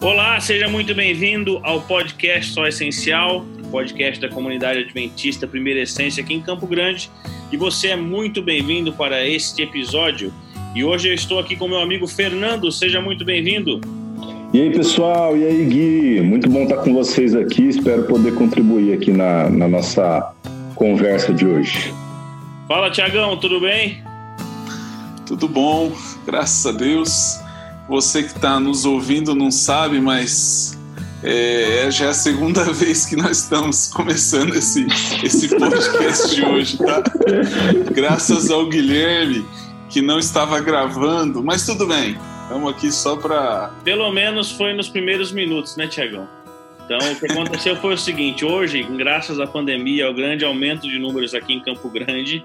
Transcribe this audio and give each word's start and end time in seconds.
Olá, 0.00 0.38
seja 0.38 0.68
muito 0.68 0.94
bem-vindo 0.94 1.58
ao 1.64 1.80
podcast 1.80 2.52
Só 2.52 2.68
Essencial, 2.68 3.44
podcast 3.68 4.20
da 4.20 4.28
comunidade 4.28 4.78
adventista 4.78 5.44
Primeira 5.44 5.80
Essência 5.80 6.22
aqui 6.22 6.34
em 6.34 6.40
Campo 6.40 6.68
Grande. 6.68 7.10
E 7.50 7.56
você 7.56 7.88
é 7.88 7.96
muito 7.96 8.40
bem-vindo 8.40 8.92
para 8.92 9.26
este 9.26 9.62
episódio. 9.62 10.32
E 10.72 10.84
hoje 10.84 11.08
eu 11.08 11.14
estou 11.14 11.40
aqui 11.40 11.56
com 11.56 11.66
meu 11.66 11.80
amigo 11.80 12.06
Fernando, 12.06 12.70
seja 12.70 13.00
muito 13.00 13.24
bem-vindo. 13.24 13.80
E 14.54 14.60
aí, 14.60 14.70
pessoal, 14.70 15.36
e 15.36 15.44
aí, 15.44 15.64
Gui? 15.64 16.20
Muito 16.20 16.48
bom 16.48 16.62
estar 16.62 16.76
com 16.76 16.94
vocês 16.94 17.34
aqui. 17.34 17.64
Espero 17.64 18.04
poder 18.04 18.36
contribuir 18.36 18.92
aqui 18.92 19.10
na, 19.10 19.50
na 19.50 19.66
nossa 19.66 20.32
conversa 20.76 21.34
de 21.34 21.44
hoje. 21.44 21.92
Fala, 22.68 22.88
Tiagão, 22.88 23.36
tudo 23.36 23.60
bem? 23.60 24.00
Tudo 25.26 25.48
bom, 25.48 25.92
graças 26.24 26.64
a 26.64 26.70
Deus. 26.70 27.47
Você 27.88 28.22
que 28.22 28.28
está 28.28 28.60
nos 28.60 28.84
ouvindo 28.84 29.34
não 29.34 29.50
sabe, 29.50 29.98
mas 29.98 30.78
é, 31.24 31.90
já 31.90 32.06
é 32.06 32.08
a 32.10 32.14
segunda 32.14 32.62
vez 32.70 33.06
que 33.06 33.16
nós 33.16 33.38
estamos 33.38 33.88
começando 33.88 34.54
esse, 34.54 34.86
esse 35.24 35.48
podcast 35.48 36.34
de 36.34 36.44
hoje, 36.44 36.76
tá? 36.76 37.02
Graças 37.90 38.50
ao 38.50 38.66
Guilherme, 38.66 39.42
que 39.88 40.02
não 40.02 40.18
estava 40.18 40.60
gravando, 40.60 41.42
mas 41.42 41.64
tudo 41.64 41.86
bem. 41.86 42.18
Estamos 42.42 42.70
aqui 42.70 42.92
só 42.92 43.16
para. 43.16 43.70
Pelo 43.84 44.12
menos 44.12 44.52
foi 44.52 44.74
nos 44.74 44.90
primeiros 44.90 45.32
minutos, 45.32 45.74
né, 45.76 45.86
Tiagão? 45.86 46.28
Então, 46.84 46.98
o 47.12 47.16
que 47.16 47.24
aconteceu 47.24 47.74
foi 47.76 47.94
o 47.94 47.98
seguinte: 47.98 48.44
hoje, 48.44 48.82
graças 48.82 49.40
à 49.40 49.46
pandemia, 49.46 50.06
ao 50.06 50.12
grande 50.12 50.44
aumento 50.44 50.82
de 50.82 50.98
números 50.98 51.34
aqui 51.34 51.54
em 51.54 51.60
Campo 51.60 51.88
Grande, 51.88 52.44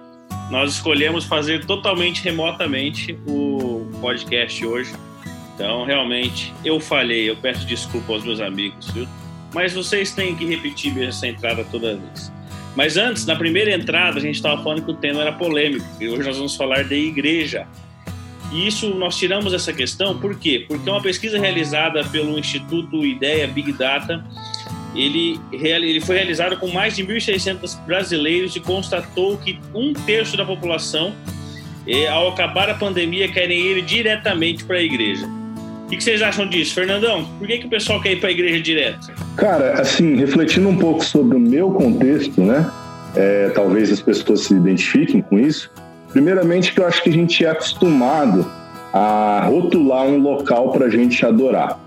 nós 0.50 0.73
escolhemos 0.73 1.25
fazer 1.25 1.66
totalmente 1.66 2.23
remotamente 2.23 3.17
o 3.28 3.89
podcast 4.02 4.66
hoje 4.66 4.94
então, 5.55 5.85
realmente, 5.85 6.53
eu 6.65 6.79
falhei, 6.79 7.29
eu 7.29 7.35
peço 7.35 7.65
desculpa 7.65 8.13
aos 8.13 8.23
meus 8.23 8.41
amigos, 8.41 8.89
viu? 8.91 9.07
Mas 9.53 9.73
vocês 9.73 10.11
têm 10.11 10.35
que 10.35 10.45
repetir 10.45 10.97
essa 11.03 11.27
entrada 11.27 11.63
toda 11.71 11.95
vez. 11.95 12.31
Mas 12.75 12.97
antes, 12.97 13.25
na 13.25 13.35
primeira 13.35 13.71
entrada, 13.71 14.17
a 14.17 14.21
gente 14.21 14.35
estava 14.35 14.61
falando 14.63 14.83
que 14.83 14.91
o 14.91 14.95
tema 14.95 15.21
era 15.21 15.31
polêmico, 15.31 15.85
e 16.01 16.09
hoje 16.09 16.27
nós 16.27 16.37
vamos 16.37 16.55
falar 16.55 16.83
de 16.83 16.95
igreja. 16.95 17.67
E 18.51 18.67
isso, 18.67 18.95
nós 18.95 19.15
tiramos 19.15 19.53
essa 19.53 19.71
questão, 19.71 20.17
por 20.17 20.37
quê? 20.39 20.65
Porque 20.67 20.89
uma 20.89 21.01
pesquisa 21.01 21.39
realizada 21.39 22.03
pelo 22.05 22.38
Instituto 22.38 23.05
Ideia 23.05 23.47
Big 23.47 23.73
Data, 23.73 24.25
ele, 24.95 25.39
ele 25.51 26.01
foi 26.01 26.15
realizado 26.15 26.57
com 26.57 26.67
mais 26.67 26.95
de 26.95 27.03
1.600 27.03 27.79
brasileiros 27.85 28.55
e 28.55 28.59
constatou 28.59 29.38
que 29.38 29.59
um 29.73 29.93
terço 29.93 30.35
da 30.35 30.45
população, 30.45 31.13
eh, 31.88 32.07
ao 32.07 32.29
acabar 32.29 32.69
a 32.69 32.75
pandemia, 32.75 33.31
querem 33.31 33.59
ir 33.59 33.81
diretamente 33.83 34.63
para 34.63 34.77
a 34.77 34.81
igreja. 34.81 35.27
O 35.94 35.95
que, 35.95 36.03
vocês 36.03 36.23
acham 36.23 36.47
disso? 36.47 36.73
Fernandão, 36.73 37.23
por 37.38 37.45
que, 37.47 37.59
que 37.59 37.67
o 37.67 37.69
pessoal 37.69 38.02
quer 38.02 38.13
ir 38.13 38.19
para 38.19 38.30
a 38.30 38.31
igreja 38.31 38.59
direto? 38.59 39.11
Cara, 39.38 39.80
assim, 39.80 40.16
refletindo 40.16 40.67
um 40.67 40.75
pouco 40.75 41.05
sobre 41.05 41.38
o 41.38 41.39
meu 41.39 41.69
contexto, 41.69 42.41
né? 42.41 42.67
É, 43.16 43.50
talvez 43.50 43.91
as 43.91 44.02
pessoas 44.02 44.41
se 44.41 44.55
identifiquem 44.55 45.22
com 45.22 45.38
isso. 45.38 45.69
Primeiramente, 46.11 46.73
que 46.73 46.80
eu 46.80 46.88
acho 46.88 47.03
que 47.03 47.09
a 47.11 47.13
gente 47.13 47.45
é 47.45 47.50
acostumado 47.50 48.44
a 48.91 49.45
rotular 49.47 50.03
um 50.05 50.17
local 50.17 50.72
para 50.72 50.88
a 50.88 50.89
gente 50.89 51.23
adorar. 51.23 51.80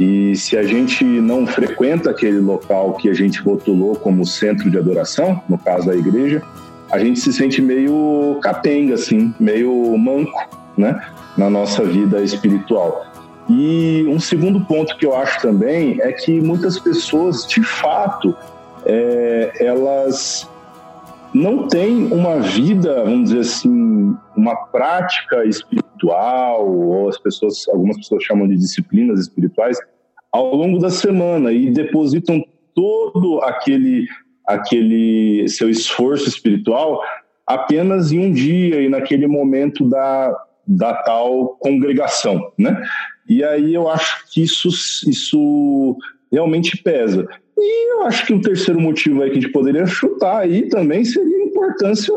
E 0.00 0.34
se 0.34 0.56
a 0.56 0.64
gente 0.64 1.04
não 1.04 1.46
frequenta 1.46 2.10
aquele 2.10 2.40
local 2.40 2.94
que 2.94 3.08
a 3.08 3.14
gente 3.14 3.40
rotulou 3.40 3.94
como 3.94 4.26
centro 4.26 4.68
de 4.68 4.76
adoração, 4.76 5.40
no 5.48 5.56
caso 5.56 5.88
a 5.90 5.94
igreja, 5.94 6.42
a 6.90 6.98
gente 6.98 7.20
se 7.20 7.32
sente 7.32 7.62
meio 7.62 8.36
capenga, 8.42 8.94
assim, 8.94 9.32
meio 9.38 9.96
manco, 9.96 10.48
né, 10.76 11.00
na 11.38 11.48
nossa 11.48 11.84
vida 11.84 12.20
espiritual. 12.20 13.13
E 13.48 14.06
um 14.08 14.18
segundo 14.18 14.60
ponto 14.60 14.96
que 14.96 15.04
eu 15.04 15.14
acho 15.14 15.40
também 15.40 16.00
é 16.00 16.12
que 16.12 16.40
muitas 16.40 16.78
pessoas, 16.78 17.46
de 17.46 17.62
fato, 17.62 18.34
é, 18.86 19.52
elas 19.60 20.48
não 21.34 21.66
têm 21.66 22.06
uma 22.12 22.38
vida, 22.38 23.04
vamos 23.04 23.30
dizer 23.30 23.40
assim, 23.40 24.16
uma 24.36 24.54
prática 24.66 25.44
espiritual, 25.44 26.66
ou 26.66 27.08
as 27.08 27.18
pessoas, 27.18 27.68
algumas 27.68 27.96
pessoas 27.96 28.22
chamam 28.22 28.46
de 28.48 28.56
disciplinas 28.56 29.20
espirituais, 29.20 29.78
ao 30.32 30.54
longo 30.54 30.78
da 30.78 30.90
semana 30.90 31.52
e 31.52 31.70
depositam 31.70 32.42
todo 32.74 33.40
aquele, 33.42 34.06
aquele 34.46 35.46
seu 35.48 35.68
esforço 35.68 36.28
espiritual 36.28 37.00
apenas 37.46 38.10
em 38.10 38.18
um 38.18 38.32
dia 38.32 38.80
e 38.80 38.88
naquele 38.88 39.26
momento 39.26 39.84
da, 39.84 40.34
da 40.66 40.94
tal 40.94 41.56
congregação, 41.60 42.52
né? 42.58 42.82
E 43.28 43.42
aí 43.42 43.74
eu 43.74 43.88
acho 43.88 44.32
que 44.32 44.42
isso, 44.42 44.68
isso 45.08 45.96
realmente 46.30 46.76
pesa. 46.82 47.26
E 47.56 47.92
eu 47.92 48.02
acho 48.02 48.26
que 48.26 48.34
o 48.34 48.40
terceiro 48.40 48.80
motivo 48.80 49.22
aí 49.22 49.30
que 49.30 49.38
a 49.38 49.40
gente 49.40 49.52
poderia 49.52 49.86
chutar 49.86 50.38
aí 50.38 50.68
também 50.68 51.04
seria 51.04 51.36
a 51.36 51.46
importância 51.46 52.14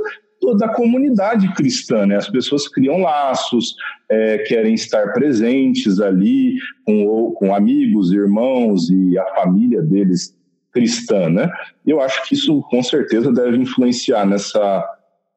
da 0.57 0.69
comunidade 0.69 1.53
cristã, 1.55 2.05
né? 2.05 2.15
As 2.15 2.29
pessoas 2.29 2.67
criam 2.67 3.01
laços, 3.01 3.75
é, 4.09 4.39
querem 4.39 4.73
estar 4.73 5.11
presentes 5.13 5.99
ali 5.99 6.55
com, 6.85 7.31
com 7.31 7.53
amigos, 7.53 8.11
irmãos 8.11 8.89
e 8.89 9.17
a 9.17 9.25
família 9.35 9.81
deles 9.81 10.35
cristã, 10.71 11.29
né? 11.29 11.49
Eu 11.85 11.99
acho 11.99 12.27
que 12.27 12.35
isso 12.35 12.61
com 12.69 12.81
certeza 12.83 13.31
deve 13.31 13.57
influenciar 13.57 14.25
nessa, 14.25 14.87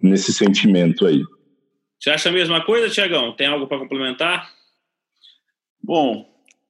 nesse 0.02 0.32
sentimento 0.32 1.06
aí. 1.06 1.22
Você 2.00 2.10
acha 2.10 2.30
a 2.30 2.32
mesma 2.32 2.64
coisa, 2.64 2.88
Tiagão? 2.88 3.36
Tem 3.36 3.46
algo 3.46 3.66
para 3.66 3.78
complementar? 3.78 4.50
Bom, 5.82 6.26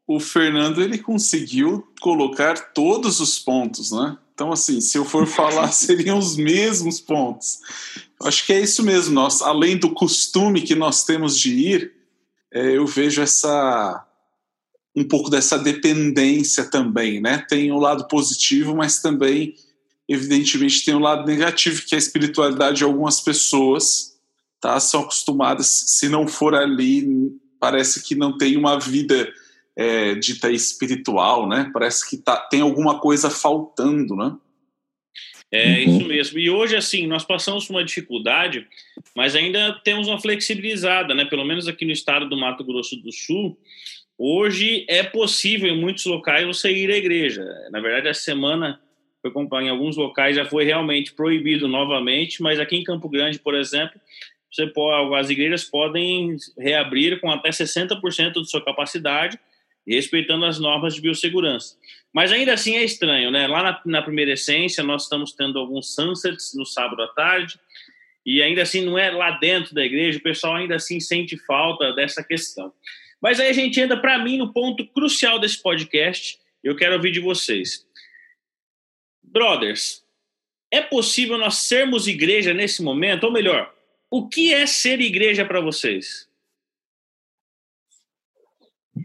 o 0.07 0.19
Fernando 0.19 0.83
ele 0.83 0.99
conseguiu 0.99 1.87
colocar 2.01 2.73
todos 2.73 3.21
os 3.21 3.39
pontos, 3.39 3.93
né? 3.93 4.19
Então, 4.35 4.51
assim, 4.51 4.81
se 4.81 4.99
eu 4.99 5.05
for 5.05 5.27
falar, 5.27 5.71
seriam 5.73 6.19
os 6.19 6.37
mesmos 6.37 7.01
pontos. 7.01 7.59
Acho 8.23 8.45
que 8.45 8.53
é 8.53 8.61
isso 8.61 8.83
mesmo. 8.83 9.15
Nós, 9.15 9.41
além 9.41 9.77
do 9.77 9.93
costume 9.93 10.63
que 10.63 10.75
nós 10.75 11.05
temos 11.05 11.39
de 11.39 11.55
ir, 11.55 11.93
é, 12.53 12.77
eu 12.77 12.87
vejo 12.87 13.23
essa 13.23 14.07
um 14.97 15.07
pouco 15.07 15.31
dessa 15.31 15.57
dependência 15.57 16.65
também, 16.65 17.21
né? 17.21 17.45
Tem 17.49 17.71
o 17.71 17.77
um 17.77 17.79
lado 17.79 18.09
positivo, 18.09 18.75
mas 18.75 19.01
também, 19.01 19.55
evidentemente, 20.09 20.85
tem 20.85 20.95
o 20.95 20.97
um 20.97 21.01
lado 21.01 21.25
negativo, 21.25 21.83
que 21.87 21.95
é 21.95 21.97
a 21.97 22.01
espiritualidade 22.01 22.79
de 22.79 22.85
algumas 22.85 23.21
pessoas, 23.21 24.10
tá? 24.61 24.79
São 24.79 25.03
acostumadas, 25.03 25.67
se 25.67 26.09
não 26.09 26.29
for 26.29 26.55
ali, 26.55 27.33
parece 27.59 28.03
que 28.03 28.15
não 28.15 28.37
tem 28.37 28.57
uma 28.57 28.79
vida 28.79 29.33
é, 29.77 30.15
dita 30.15 30.51
espiritual, 30.51 31.49
né? 31.49 31.71
Parece 31.73 32.09
que 32.09 32.17
tá, 32.19 32.37
tem 32.37 32.61
alguma 32.61 33.01
coisa 33.01 33.31
faltando, 33.31 34.15
né? 34.15 34.37
É 35.53 35.67
uhum. 35.67 35.79
isso 35.79 36.09
mesmo. 36.09 36.39
E 36.39 36.49
hoje, 36.49 36.77
assim, 36.77 37.07
nós 37.07 37.25
passamos 37.25 37.67
por 37.67 37.75
uma 37.75 37.85
dificuldade, 37.85 38.67
mas 39.17 39.35
ainda 39.35 39.73
temos 39.83 40.07
uma 40.07 40.21
flexibilizada, 40.21 41.15
né? 41.15 41.25
Pelo 41.25 41.45
menos 41.45 41.67
aqui 41.67 41.85
no 41.85 41.91
estado 41.91 42.29
do 42.29 42.39
Mato 42.39 42.63
Grosso 42.63 42.97
do 42.97 43.11
Sul, 43.13 43.59
hoje 44.17 44.87
é 44.89 45.03
possível 45.03 45.69
em 45.69 45.81
muitos 45.81 46.05
locais 46.05 46.47
você 46.47 46.71
ir 46.71 46.91
à 46.91 46.97
igreja. 46.97 47.45
Na 47.73 47.81
verdade, 47.81 48.09
essa 48.09 48.23
semana 48.23 48.81
foi 49.21 49.33
em 49.63 49.69
alguns 49.69 49.97
locais 49.97 50.37
já 50.37 50.45
foi 50.45 50.65
realmente 50.65 51.13
proibido 51.13 51.69
novamente, 51.69 52.43
mas 52.43 52.59
aqui 52.59 52.77
em 52.77 52.85
Campo 52.85 53.09
Grande, 53.09 53.39
por 53.39 53.55
exemplo, 53.55 54.01
você 54.51 54.67
pode, 54.67 55.15
as 55.15 55.31
igrejas 55.31 55.65
podem 55.65 56.37
reabrir 56.59 57.21
com 57.21 57.31
até 57.31 57.51
60% 57.51 58.33
de 58.41 58.51
sua 58.51 58.65
capacidade, 58.65 59.39
respeitando 59.87 60.45
as 60.45 60.59
normas 60.59 60.95
de 60.95 61.01
biossegurança. 61.01 61.77
Mas 62.13 62.33
ainda 62.33 62.53
assim 62.53 62.77
é 62.77 62.85
estranho, 62.85 63.31
né? 63.31 63.47
Lá 63.47 63.63
na, 63.63 63.83
na 63.87 64.03
primeira 64.03 64.33
essência, 64.33 64.83
nós 64.83 65.05
estamos 65.05 65.33
tendo 65.33 65.59
alguns 65.59 65.95
sunsets 65.95 66.53
no 66.55 66.67
sábado 66.67 67.03
à 67.03 67.09
tarde, 67.09 67.59
e 68.27 68.43
ainda 68.43 68.63
assim 68.63 68.85
não 68.85 68.99
é 68.99 69.11
lá 69.11 69.33
dentro 69.33 69.75
da 69.75 69.85
igreja, 69.85 70.19
o 70.19 70.23
pessoal 70.23 70.57
ainda 70.57 70.75
assim 70.75 71.01
sente 71.01 71.37
falta 71.39 71.93
dessa 71.93 72.23
questão. 72.23 72.73
Mas 73.21 73.39
aí 73.39 73.49
a 73.49 73.53
gente 73.53 73.81
entra, 73.81 73.97
para 73.97 74.19
mim, 74.19 74.39
no 74.39 74.53
ponto 74.53 74.87
crucial 74.87 75.39
desse 75.39 75.63
podcast, 75.63 76.39
eu 76.63 76.75
quero 76.77 76.95
ouvir 76.95 77.13
de 77.13 77.21
vocês. 77.21 77.87
Brothers, 79.23 80.05
é 80.71 80.81
possível 80.81 81.39
nós 81.39 81.57
sermos 81.57 82.09
igreja 82.09 82.53
nesse 82.53 82.83
momento? 82.83 83.25
Ou 83.25 83.33
melhor, 83.33 83.73
o 84.11 84.29
que 84.29 84.53
é 84.53 84.67
ser 84.67 85.01
igreja 85.01 85.45
para 85.45 85.61
vocês? 85.61 86.29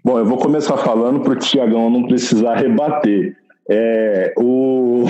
Bom, 0.04 0.20
eu 0.20 0.26
vou 0.26 0.38
começar 0.38 0.78
falando 0.78 1.22
para 1.22 1.34
o 1.34 1.40
Tiagão 1.40 1.90
não 1.90 2.08
precisar 2.08 2.56
rebater. 2.56 3.38
É, 3.68 4.34
o, 4.38 5.06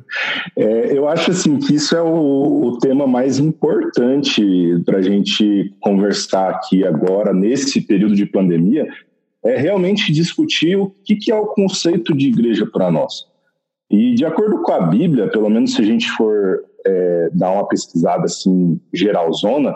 é, 0.56 0.96
eu 0.96 1.08
acho 1.08 1.30
assim 1.30 1.58
que 1.58 1.74
isso 1.74 1.94
é 1.94 2.02
o, 2.02 2.62
o 2.64 2.78
tema 2.78 3.06
mais 3.06 3.38
importante 3.38 4.42
para 4.84 4.98
a 4.98 5.02
gente 5.02 5.74
conversar 5.80 6.50
aqui 6.50 6.84
agora, 6.84 7.32
nesse 7.32 7.80
período 7.80 8.14
de 8.14 8.24
pandemia, 8.24 8.88
é 9.42 9.56
realmente 9.56 10.12
discutir 10.12 10.76
o 10.76 10.90
que, 11.04 11.16
que 11.16 11.30
é 11.30 11.34
o 11.34 11.46
conceito 11.46 12.14
de 12.14 12.28
igreja 12.28 12.66
para 12.66 12.90
nós. 12.90 13.26
E 13.90 14.14
de 14.14 14.24
acordo 14.24 14.62
com 14.62 14.72
a 14.72 14.86
Bíblia, 14.86 15.28
pelo 15.28 15.50
menos 15.50 15.74
se 15.74 15.82
a 15.82 15.84
gente 15.84 16.08
for 16.12 16.64
é, 16.86 17.30
dar 17.32 17.50
uma 17.52 17.68
pesquisada 17.68 18.24
assim 18.24 18.80
geralzona, 18.92 19.74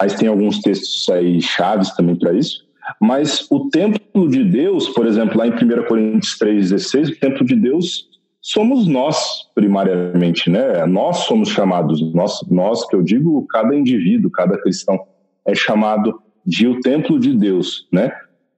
mas 0.00 0.14
tem 0.14 0.28
alguns 0.28 0.60
textos 0.60 1.08
aí 1.08 1.40
chaves 1.40 1.90
também 1.94 2.16
para 2.16 2.32
isso. 2.32 2.64
Mas 3.00 3.46
o 3.50 3.68
templo 3.70 4.28
de 4.28 4.44
Deus, 4.44 4.88
por 4.90 5.06
exemplo, 5.06 5.38
lá 5.38 5.46
em 5.46 5.52
1 5.52 5.86
Coríntios 5.86 6.38
3,16, 6.38 7.12
o 7.12 7.20
templo 7.20 7.46
de 7.46 7.56
Deus 7.56 8.08
somos 8.40 8.86
nós, 8.86 9.48
primariamente, 9.54 10.50
né? 10.50 10.84
Nós 10.84 11.18
somos 11.18 11.48
chamados, 11.48 12.12
nós, 12.12 12.40
nós 12.50 12.86
que 12.86 12.94
eu 12.94 13.02
digo, 13.02 13.46
cada 13.46 13.74
indivíduo, 13.74 14.30
cada 14.30 14.58
cristão 14.60 14.98
é 15.46 15.54
chamado 15.54 16.20
de 16.44 16.66
o 16.66 16.80
templo 16.80 17.18
de 17.18 17.34
Deus, 17.34 17.88
né? 17.90 18.12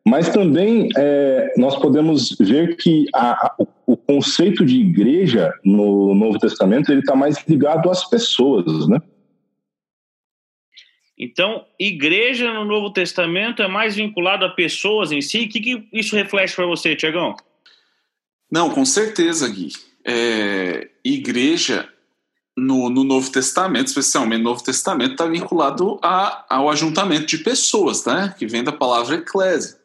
Mas 0.07 0.29
também 0.29 0.89
é, 0.97 1.53
nós 1.57 1.75
podemos 1.81 2.37
ver 2.39 2.77
que 2.77 3.07
a, 3.13 3.33
a, 3.33 3.55
o 3.85 3.97
conceito 3.97 4.65
de 4.65 4.79
igreja 4.79 5.53
no 5.65 6.15
Novo 6.15 6.39
Testamento 6.39 6.93
ele 6.93 7.01
está 7.01 7.17
mais 7.17 7.45
ligado 7.49 7.91
às 7.91 8.09
pessoas, 8.09 8.87
né? 8.87 9.03
Então, 11.19 11.65
igreja 11.81 12.53
no 12.53 12.65
Novo 12.65 12.93
Testamento 12.93 13.63
é 13.63 13.67
mais 13.67 13.97
vinculado 13.97 14.45
a 14.45 14.51
pessoas 14.51 15.11
em 15.11 15.21
si. 15.21 15.41
O 15.41 15.49
que, 15.49 15.61
que 15.61 15.89
isso 15.93 16.15
reflete 16.15 16.55
para 16.55 16.67
você, 16.67 16.95
Tiagão? 16.95 17.35
Não, 18.49 18.71
com 18.71 18.85
certeza, 18.85 19.49
Gui. 19.49 19.71
É, 20.05 20.89
igreja 21.05 21.89
no, 22.57 22.89
no, 22.91 23.03
Novo 23.03 23.33
Testamento, 23.33 23.89
especialmente 23.89 24.39
no 24.39 24.51
Novo 24.51 24.63
Testamento, 24.63 25.13
está 25.13 25.27
vinculado 25.27 25.99
a, 26.01 26.47
ao 26.49 26.71
ajuntamento 26.71 27.27
de 27.27 27.39
pessoas, 27.39 28.05
né? 28.05 28.33
Que 28.39 28.47
vem 28.47 28.63
da 28.63 28.71
palavra 28.71 29.17
eclésia. 29.17 29.85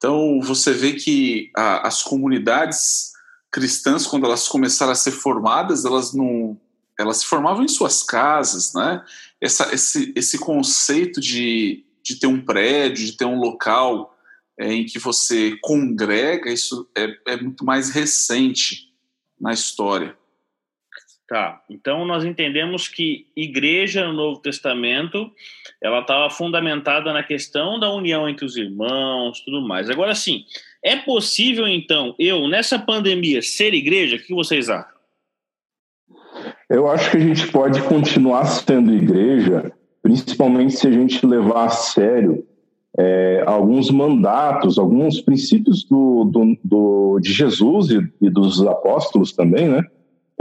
Então, 0.00 0.40
você 0.40 0.72
vê 0.72 0.94
que 0.94 1.50
a, 1.54 1.86
as 1.86 2.02
comunidades 2.02 3.12
cristãs, 3.50 4.06
quando 4.06 4.24
elas 4.24 4.48
começaram 4.48 4.92
a 4.92 4.94
ser 4.94 5.10
formadas, 5.10 5.84
elas 5.84 6.14
não 6.14 6.58
elas 6.98 7.18
se 7.18 7.26
formavam 7.26 7.64
em 7.64 7.68
suas 7.68 8.02
casas, 8.02 8.74
né? 8.74 9.02
Essa, 9.40 9.74
esse, 9.74 10.12
esse 10.14 10.38
conceito 10.38 11.20
de, 11.20 11.84
de 12.02 12.16
ter 12.16 12.26
um 12.26 12.42
prédio, 12.42 13.06
de 13.06 13.12
ter 13.12 13.24
um 13.24 13.38
local 13.38 14.14
é, 14.58 14.72
em 14.72 14.84
que 14.84 14.98
você 14.98 15.56
congrega, 15.62 16.50
isso 16.50 16.88
é, 16.96 17.08
é 17.26 17.36
muito 17.40 17.64
mais 17.64 17.90
recente 17.90 18.92
na 19.40 19.52
história. 19.52 20.16
Tá, 21.30 21.62
então 21.70 22.04
nós 22.04 22.24
entendemos 22.24 22.88
que 22.88 23.28
igreja 23.36 24.04
no 24.04 24.12
Novo 24.12 24.40
Testamento 24.40 25.30
ela 25.80 26.00
estava 26.00 26.28
fundamentada 26.28 27.12
na 27.12 27.22
questão 27.22 27.78
da 27.78 27.88
união 27.88 28.28
entre 28.28 28.44
os 28.44 28.56
irmãos, 28.56 29.40
tudo 29.44 29.60
mais. 29.60 29.88
Agora 29.88 30.12
sim, 30.12 30.42
é 30.82 30.96
possível 30.96 31.68
então 31.68 32.16
eu 32.18 32.48
nessa 32.48 32.80
pandemia 32.80 33.42
ser 33.42 33.72
igreja? 33.74 34.16
O 34.16 34.18
que 34.18 34.34
vocês 34.34 34.68
acham? 34.68 34.98
Eu 36.68 36.90
acho 36.90 37.12
que 37.12 37.18
a 37.18 37.20
gente 37.20 37.46
pode 37.46 37.80
continuar 37.82 38.46
sendo 38.46 38.92
igreja, 38.92 39.70
principalmente 40.02 40.72
se 40.72 40.88
a 40.88 40.90
gente 40.90 41.24
levar 41.24 41.66
a 41.66 41.70
sério 41.70 42.44
é, 42.98 43.44
alguns 43.46 43.88
mandatos, 43.88 44.78
alguns 44.78 45.20
princípios 45.20 45.84
do, 45.84 46.24
do, 46.24 46.58
do, 46.64 47.20
de 47.20 47.32
Jesus 47.32 47.90
e, 47.90 48.00
e, 48.20 48.28
dos 48.28 48.60
apóstolos 48.66 49.32
também, 49.32 49.68
né? 49.68 49.84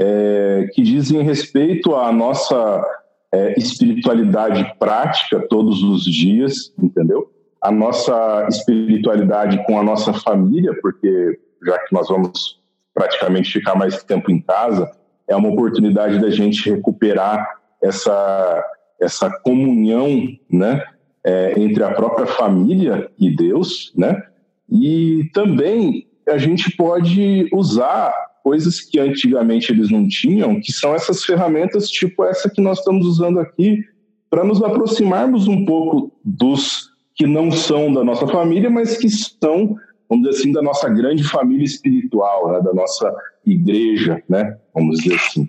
É, 0.02 0.70
que 0.74 0.82
dizem 0.82 1.22
respeito 1.24 1.94
à 1.94 2.10
nossa 2.10 2.86
é, 3.34 3.60
espiritualidade 3.60 4.74
prática 4.80 5.46
todos 5.50 5.84
os 5.84 6.06
dias, 6.06 6.74
entendeu? 6.82 7.30
A 7.62 7.70
nossa 7.70 8.48
espiritualidade 8.48 9.62
com 9.66 9.78
a 9.78 9.84
nossa 9.84 10.14
família, 10.14 10.74
porque 10.82 11.38
já 11.66 11.78
que 11.80 11.94
nós 11.94 12.08
vamos 12.08 12.62
praticamente 12.94 13.52
ficar 13.52 13.76
mais 13.76 14.02
tempo 14.04 14.32
em 14.32 14.42
casa, 14.42 14.90
é 15.28 15.36
uma 15.36 15.50
oportunidade 15.50 16.20
da 16.20 16.30
gente 16.30 16.70
recuperar 16.70 17.60
essa, 17.82 18.66
essa 19.00 19.30
comunhão 19.42 20.28
né, 20.50 20.82
é, 21.24 21.60
entre 21.60 21.84
a 21.84 21.92
própria 21.92 22.26
família 22.26 23.12
e 23.20 23.36
Deus, 23.36 23.94
né? 23.96 24.24
E 24.72 25.30
também 25.34 26.08
a 26.28 26.38
gente 26.38 26.76
pode 26.76 27.50
usar 27.52 28.14
coisas 28.50 28.82
que 28.82 29.00
antigamente 29.00 29.72
eles 29.72 29.92
não 29.92 30.08
tinham, 30.08 30.60
que 30.60 30.72
são 30.72 30.96
essas 30.96 31.24
ferramentas 31.24 31.88
tipo 31.88 32.24
essa 32.24 32.50
que 32.50 32.60
nós 32.60 32.80
estamos 32.80 33.06
usando 33.06 33.40
aqui, 33.40 33.86
para 34.28 34.44
nos 34.44 34.60
aproximarmos 34.64 35.48
um 35.48 35.66
pouco 35.66 36.12
dos 36.26 36.90
que 37.14 37.28
não 37.28 37.52
são 37.52 37.94
da 37.94 38.04
nossa 38.04 38.26
família, 38.26 38.68
mas 38.68 38.98
que 38.98 39.08
são, 39.08 39.78
vamos 40.10 40.28
dizer 40.28 40.40
assim, 40.40 40.52
da 40.52 40.64
nossa 40.64 40.90
grande 40.90 41.24
família 41.24 41.64
espiritual, 41.64 42.52
né? 42.52 42.60
da 42.62 42.74
nossa 42.74 43.16
igreja, 43.46 44.24
né? 44.28 44.58
Vamos 44.74 44.98
dizer 44.98 45.14
assim. 45.14 45.48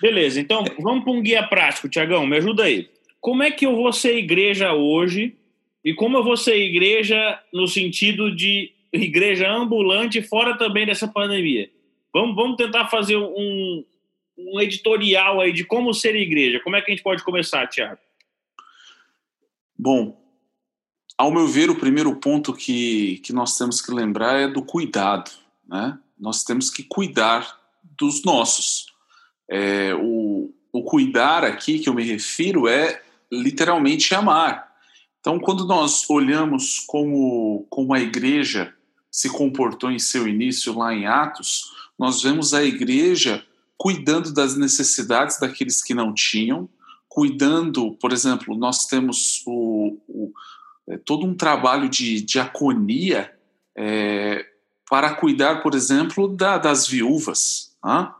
Beleza, 0.00 0.40
então 0.40 0.64
vamos 0.80 1.04
para 1.04 1.12
um 1.12 1.20
guia 1.20 1.42
prático, 1.46 1.90
Tiagão, 1.90 2.26
me 2.26 2.38
ajuda 2.38 2.62
aí. 2.62 2.88
Como 3.20 3.42
é 3.42 3.50
que 3.50 3.66
eu 3.66 3.76
vou 3.76 3.92
ser 3.92 4.16
igreja 4.16 4.72
hoje 4.72 5.36
e 5.84 5.92
como 5.92 6.16
eu 6.16 6.24
vou 6.24 6.38
ser 6.38 6.56
igreja 6.56 7.38
no 7.52 7.68
sentido 7.68 8.34
de 8.34 8.73
igreja 8.96 9.50
ambulante 9.50 10.22
fora 10.22 10.56
também 10.56 10.86
dessa 10.86 11.08
pandemia? 11.08 11.70
Vamos, 12.12 12.36
vamos 12.36 12.56
tentar 12.56 12.88
fazer 12.88 13.16
um, 13.16 13.84
um 14.38 14.60
editorial 14.60 15.40
aí 15.40 15.52
de 15.52 15.64
como 15.64 15.92
ser 15.92 16.14
igreja. 16.14 16.60
Como 16.60 16.76
é 16.76 16.80
que 16.80 16.90
a 16.90 16.94
gente 16.94 17.02
pode 17.02 17.24
começar, 17.24 17.66
Tiago? 17.66 17.98
Bom, 19.76 20.16
ao 21.18 21.30
meu 21.30 21.46
ver, 21.46 21.70
o 21.70 21.78
primeiro 21.78 22.14
ponto 22.16 22.52
que, 22.52 23.18
que 23.18 23.32
nós 23.32 23.56
temos 23.58 23.80
que 23.80 23.92
lembrar 23.92 24.40
é 24.40 24.48
do 24.48 24.62
cuidado, 24.62 25.30
né? 25.66 25.98
nós 26.18 26.44
temos 26.44 26.70
que 26.70 26.82
cuidar 26.82 27.58
dos 27.82 28.24
nossos. 28.24 28.86
É, 29.48 29.94
o, 29.94 30.52
o 30.72 30.82
cuidar 30.82 31.44
aqui 31.44 31.78
que 31.78 31.88
eu 31.88 31.94
me 31.94 32.02
refiro 32.02 32.66
é 32.68 33.02
literalmente 33.30 34.14
amar. 34.14 34.72
Então, 35.20 35.38
quando 35.38 35.64
nós 35.64 36.08
olhamos 36.08 36.80
como, 36.80 37.66
como 37.70 37.94
a 37.94 38.00
igreja 38.00 38.74
se 39.14 39.28
comportou 39.28 39.92
em 39.92 39.98
seu 40.00 40.26
início 40.26 40.76
lá 40.76 40.92
em 40.92 41.06
Atos, 41.06 41.70
nós 41.96 42.20
vemos 42.20 42.52
a 42.52 42.64
igreja 42.64 43.46
cuidando 43.78 44.34
das 44.34 44.56
necessidades 44.56 45.38
daqueles 45.38 45.80
que 45.80 45.94
não 45.94 46.12
tinham, 46.12 46.68
cuidando, 47.08 47.92
por 47.92 48.12
exemplo, 48.12 48.56
nós 48.56 48.88
temos 48.88 49.40
o, 49.46 49.96
o 50.08 50.32
é, 50.88 50.98
todo 50.98 51.24
um 51.24 51.32
trabalho 51.32 51.88
de 51.88 52.22
diaconia 52.22 53.32
é, 53.78 54.44
para 54.90 55.14
cuidar, 55.14 55.62
por 55.62 55.74
exemplo, 55.74 56.26
da, 56.26 56.58
das 56.58 56.88
viúvas. 56.88 57.72
Tá? 57.80 58.18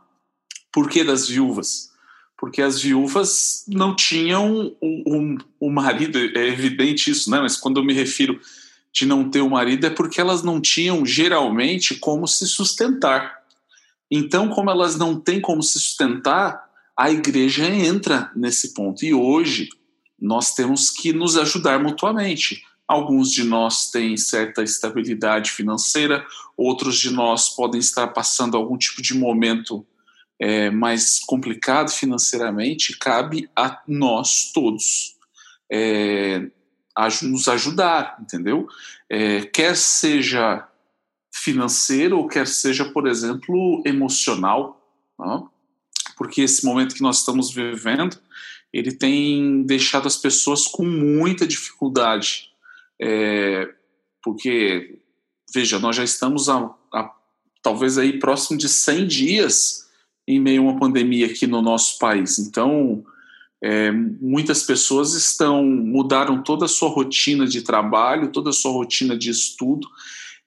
Por 0.71 0.89
que 0.89 1.03
das 1.03 1.27
viúvas? 1.27 1.91
Porque 2.37 2.61
as 2.61 2.81
viúvas 2.81 3.65
não 3.67 3.93
tinham 3.93 4.73
um, 4.81 5.37
um 5.59 5.69
marido, 5.69 6.17
é 6.17 6.47
evidente 6.47 7.11
isso, 7.11 7.29
né? 7.29 7.41
mas 7.41 7.57
quando 7.57 7.81
eu 7.81 7.83
me 7.83 7.93
refiro 7.93 8.39
de 8.95 9.05
não 9.05 9.29
ter 9.29 9.41
um 9.41 9.49
marido 9.49 9.85
é 9.85 9.89
porque 9.89 10.21
elas 10.21 10.41
não 10.41 10.61
tinham 10.61 11.05
geralmente 11.05 11.95
como 11.95 12.25
se 12.25 12.47
sustentar. 12.47 13.43
Então, 14.09 14.47
como 14.47 14.69
elas 14.69 14.95
não 14.97 15.19
têm 15.19 15.41
como 15.41 15.61
se 15.61 15.77
sustentar, 15.77 16.63
a 16.97 17.11
igreja 17.11 17.67
entra 17.67 18.31
nesse 18.33 18.73
ponto. 18.73 19.03
E 19.03 19.13
hoje 19.13 19.67
nós 20.17 20.53
temos 20.53 20.89
que 20.89 21.11
nos 21.11 21.35
ajudar 21.35 21.77
mutuamente. 21.77 22.63
Alguns 22.87 23.31
de 23.31 23.43
nós 23.43 23.91
têm 23.91 24.15
certa 24.15 24.63
estabilidade 24.63 25.51
financeira, 25.51 26.25
outros 26.55 26.97
de 26.97 27.09
nós 27.11 27.49
podem 27.49 27.79
estar 27.79 28.07
passando 28.07 28.55
algum 28.55 28.77
tipo 28.77 29.01
de 29.01 29.13
momento 29.13 29.85
é, 30.39 30.69
mais 30.69 31.19
complicado 31.19 31.91
financeiramente. 31.91 32.97
Cabe 32.97 33.49
a 33.53 33.81
nós 33.87 34.51
todos 34.53 35.15
é, 35.69 36.49
nos 37.23 37.47
ajudar, 37.47 38.17
entendeu? 38.21 38.67
É, 39.09 39.41
quer 39.41 39.75
seja 39.75 40.67
financeiro 41.33 42.17
ou 42.17 42.27
quer 42.27 42.47
seja, 42.47 42.85
por 42.85 43.07
exemplo, 43.07 43.83
emocional, 43.85 44.81
não? 45.19 45.49
porque 46.17 46.41
esse 46.41 46.65
momento 46.65 46.95
que 46.95 47.01
nós 47.01 47.19
estamos 47.19 47.53
vivendo 47.53 48.17
ele 48.71 48.91
tem 48.91 49.63
deixado 49.63 50.07
as 50.07 50.17
pessoas 50.17 50.67
com 50.67 50.85
muita 50.85 51.45
dificuldade 51.45 52.49
é, 53.01 53.69
porque, 54.25 54.99
veja, 55.53 55.79
nós 55.79 55.95
já 55.95 56.03
estamos 56.03 56.49
a, 56.49 56.73
a, 56.91 57.13
talvez 57.61 57.97
aí 57.97 58.19
próximo 58.19 58.57
de 58.57 58.67
100 58.67 59.07
dias 59.07 59.89
em 60.27 60.39
meio 60.39 60.61
a 60.61 60.71
uma 60.71 60.79
pandemia 60.79 61.27
aqui 61.27 61.45
no 61.45 61.61
nosso 61.61 61.99
país. 61.99 62.39
Então, 62.39 63.05
é, 63.63 63.91
muitas 63.91 64.63
pessoas 64.63 65.13
estão 65.13 65.63
mudaram 65.63 66.43
toda 66.43 66.65
a 66.65 66.69
sua 66.69 66.89
rotina 66.89 67.47
de 67.47 67.61
trabalho, 67.61 68.31
toda 68.31 68.49
a 68.49 68.53
sua 68.53 68.71
rotina 68.71 69.17
de 69.17 69.29
estudo. 69.29 69.87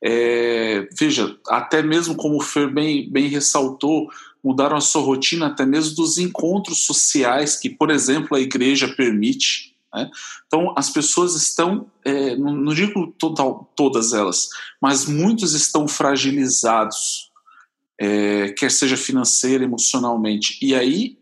É, 0.03 0.89
veja, 0.97 1.37
até 1.49 1.83
mesmo 1.83 2.15
como 2.15 2.37
o 2.37 2.41
Fer 2.41 2.73
bem, 2.73 3.11
bem 3.11 3.29
ressaltou, 3.29 4.09
mudaram 4.43 4.77
a 4.77 4.81
sua 4.81 5.03
rotina 5.03 5.47
até 5.47 5.67
mesmo 5.67 5.97
dos 5.97 6.19
encontros 6.19 6.85
sociais 6.85 7.57
que, 7.57 7.69
por 7.69 7.91
exemplo, 7.91 8.37
a 8.37 8.41
igreja 8.41 8.87
permite. 8.89 9.75
Né? 9.93 10.09
Então, 10.47 10.73
as 10.77 10.91
pessoas 10.91 11.35
estão, 11.35 11.91
é, 12.05 12.37
não, 12.37 12.55
não, 12.55 12.75
digo 12.75 13.13
total, 13.19 13.73
todas 13.75 14.13
elas, 14.13 14.49
mas 14.81 15.07
muitos 15.07 15.55
estão 15.55 15.89
fragilizados, 15.89 17.31
é, 18.01 18.51
quer 18.51 18.71
seja 18.71 18.97
financeira, 18.97 19.65
emocionalmente. 19.65 20.57
E 20.63 20.75
aí 20.75 21.18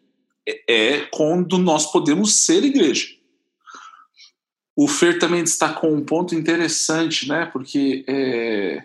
é, 0.47 0.63
é 0.69 1.01
quando 1.07 1.59
nós 1.59 1.91
podemos 1.91 2.45
ser 2.45 2.65
igreja. 2.65 3.09
o 4.77 4.87
Fer 4.87 5.19
também 5.19 5.43
destacou 5.43 5.93
um 5.93 6.05
ponto 6.05 6.35
interessante, 6.35 7.29
né? 7.29 7.47
Porque 7.47 8.05
é, 8.07 8.83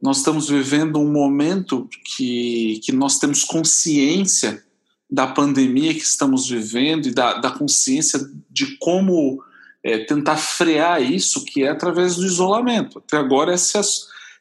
nós 0.00 0.18
estamos 0.18 0.48
vivendo 0.48 0.98
um 0.98 1.10
momento 1.10 1.88
que, 2.04 2.80
que 2.84 2.92
nós 2.92 3.18
temos 3.18 3.44
consciência 3.44 4.64
da 5.10 5.26
pandemia 5.26 5.94
que 5.94 6.00
estamos 6.00 6.48
vivendo 6.48 7.06
e 7.06 7.14
da, 7.14 7.34
da 7.34 7.50
consciência 7.50 8.20
de 8.50 8.76
como 8.78 9.42
é, 9.82 9.98
tentar 10.04 10.36
frear 10.36 11.02
isso, 11.02 11.44
que 11.44 11.62
é 11.62 11.68
através 11.68 12.16
do 12.16 12.26
isolamento. 12.26 12.98
Até 12.98 13.16
agora, 13.16 13.52
essa 13.52 13.80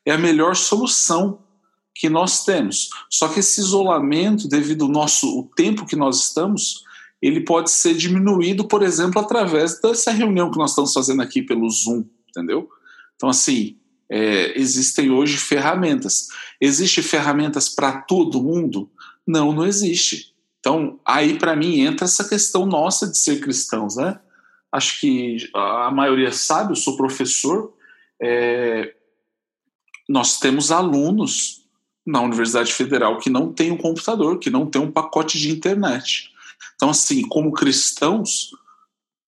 é 0.06 0.12
a 0.12 0.18
melhor 0.18 0.56
solução 0.56 1.40
que 2.00 2.10
nós 2.10 2.46
temos. 2.46 2.90
Só 3.10 3.28
que 3.28 3.40
esse 3.40 3.60
isolamento, 3.60 4.48
devido 4.48 4.86
ao 4.86 4.92
nosso 4.92 5.40
o 5.40 5.50
tempo 5.56 5.86
que 5.86 5.96
nós 5.96 6.22
estamos, 6.28 6.84
ele 7.22 7.42
pode 7.42 7.72
ser 7.72 7.96
diminuído, 7.96 8.68
por 8.68 8.84
exemplo, 8.84 9.20
através 9.20 9.82
dessa 9.82 10.12
reunião 10.12 10.52
que 10.52 10.58
nós 10.58 10.72
estamos 10.72 10.94
fazendo 10.94 11.22
aqui 11.22 11.42
pelo 11.42 11.70
Zoom, 11.70 12.06
entendeu? 12.30 12.70
Então, 13.16 13.30
assim, 13.30 13.78
é, 14.10 14.60
existem 14.60 15.10
hoje 15.10 15.38
ferramentas. 15.38 16.28
Existem 16.62 17.04
ferramentas 17.04 17.68
para 17.68 18.02
todo 18.02 18.44
mundo? 18.44 18.90
Não, 19.26 19.52
não 19.52 19.66
existe. 19.66 20.36
Então, 20.60 21.00
aí 21.06 21.38
para 21.40 21.56
mim 21.56 21.80
entra 21.80 22.06
essa 22.06 22.28
questão 22.28 22.66
nossa 22.66 23.08
de 23.08 23.18
ser 23.18 23.40
cristãos, 23.40 23.96
né? 23.96 24.20
Acho 24.72 25.00
que 25.00 25.38
a 25.56 25.90
maioria 25.90 26.32
sabe, 26.32 26.74
eu 26.74 26.76
sou 26.76 26.98
professor, 26.98 27.74
é, 28.22 28.94
nós 30.08 30.40
temos 30.40 30.72
alunos 30.72 31.67
na 32.08 32.22
Universidade 32.22 32.74
Federal 32.74 33.20
que 33.20 33.30
não 33.30 33.52
tem 33.52 33.70
um 33.70 33.78
computador, 33.78 34.40
que 34.40 34.50
não 34.50 34.66
tem 34.66 34.82
um 34.82 34.90
pacote 34.90 35.38
de 35.38 35.52
internet. 35.52 36.32
Então, 36.76 36.90
assim, 36.90 37.22
como 37.28 37.52
cristãos, 37.52 38.52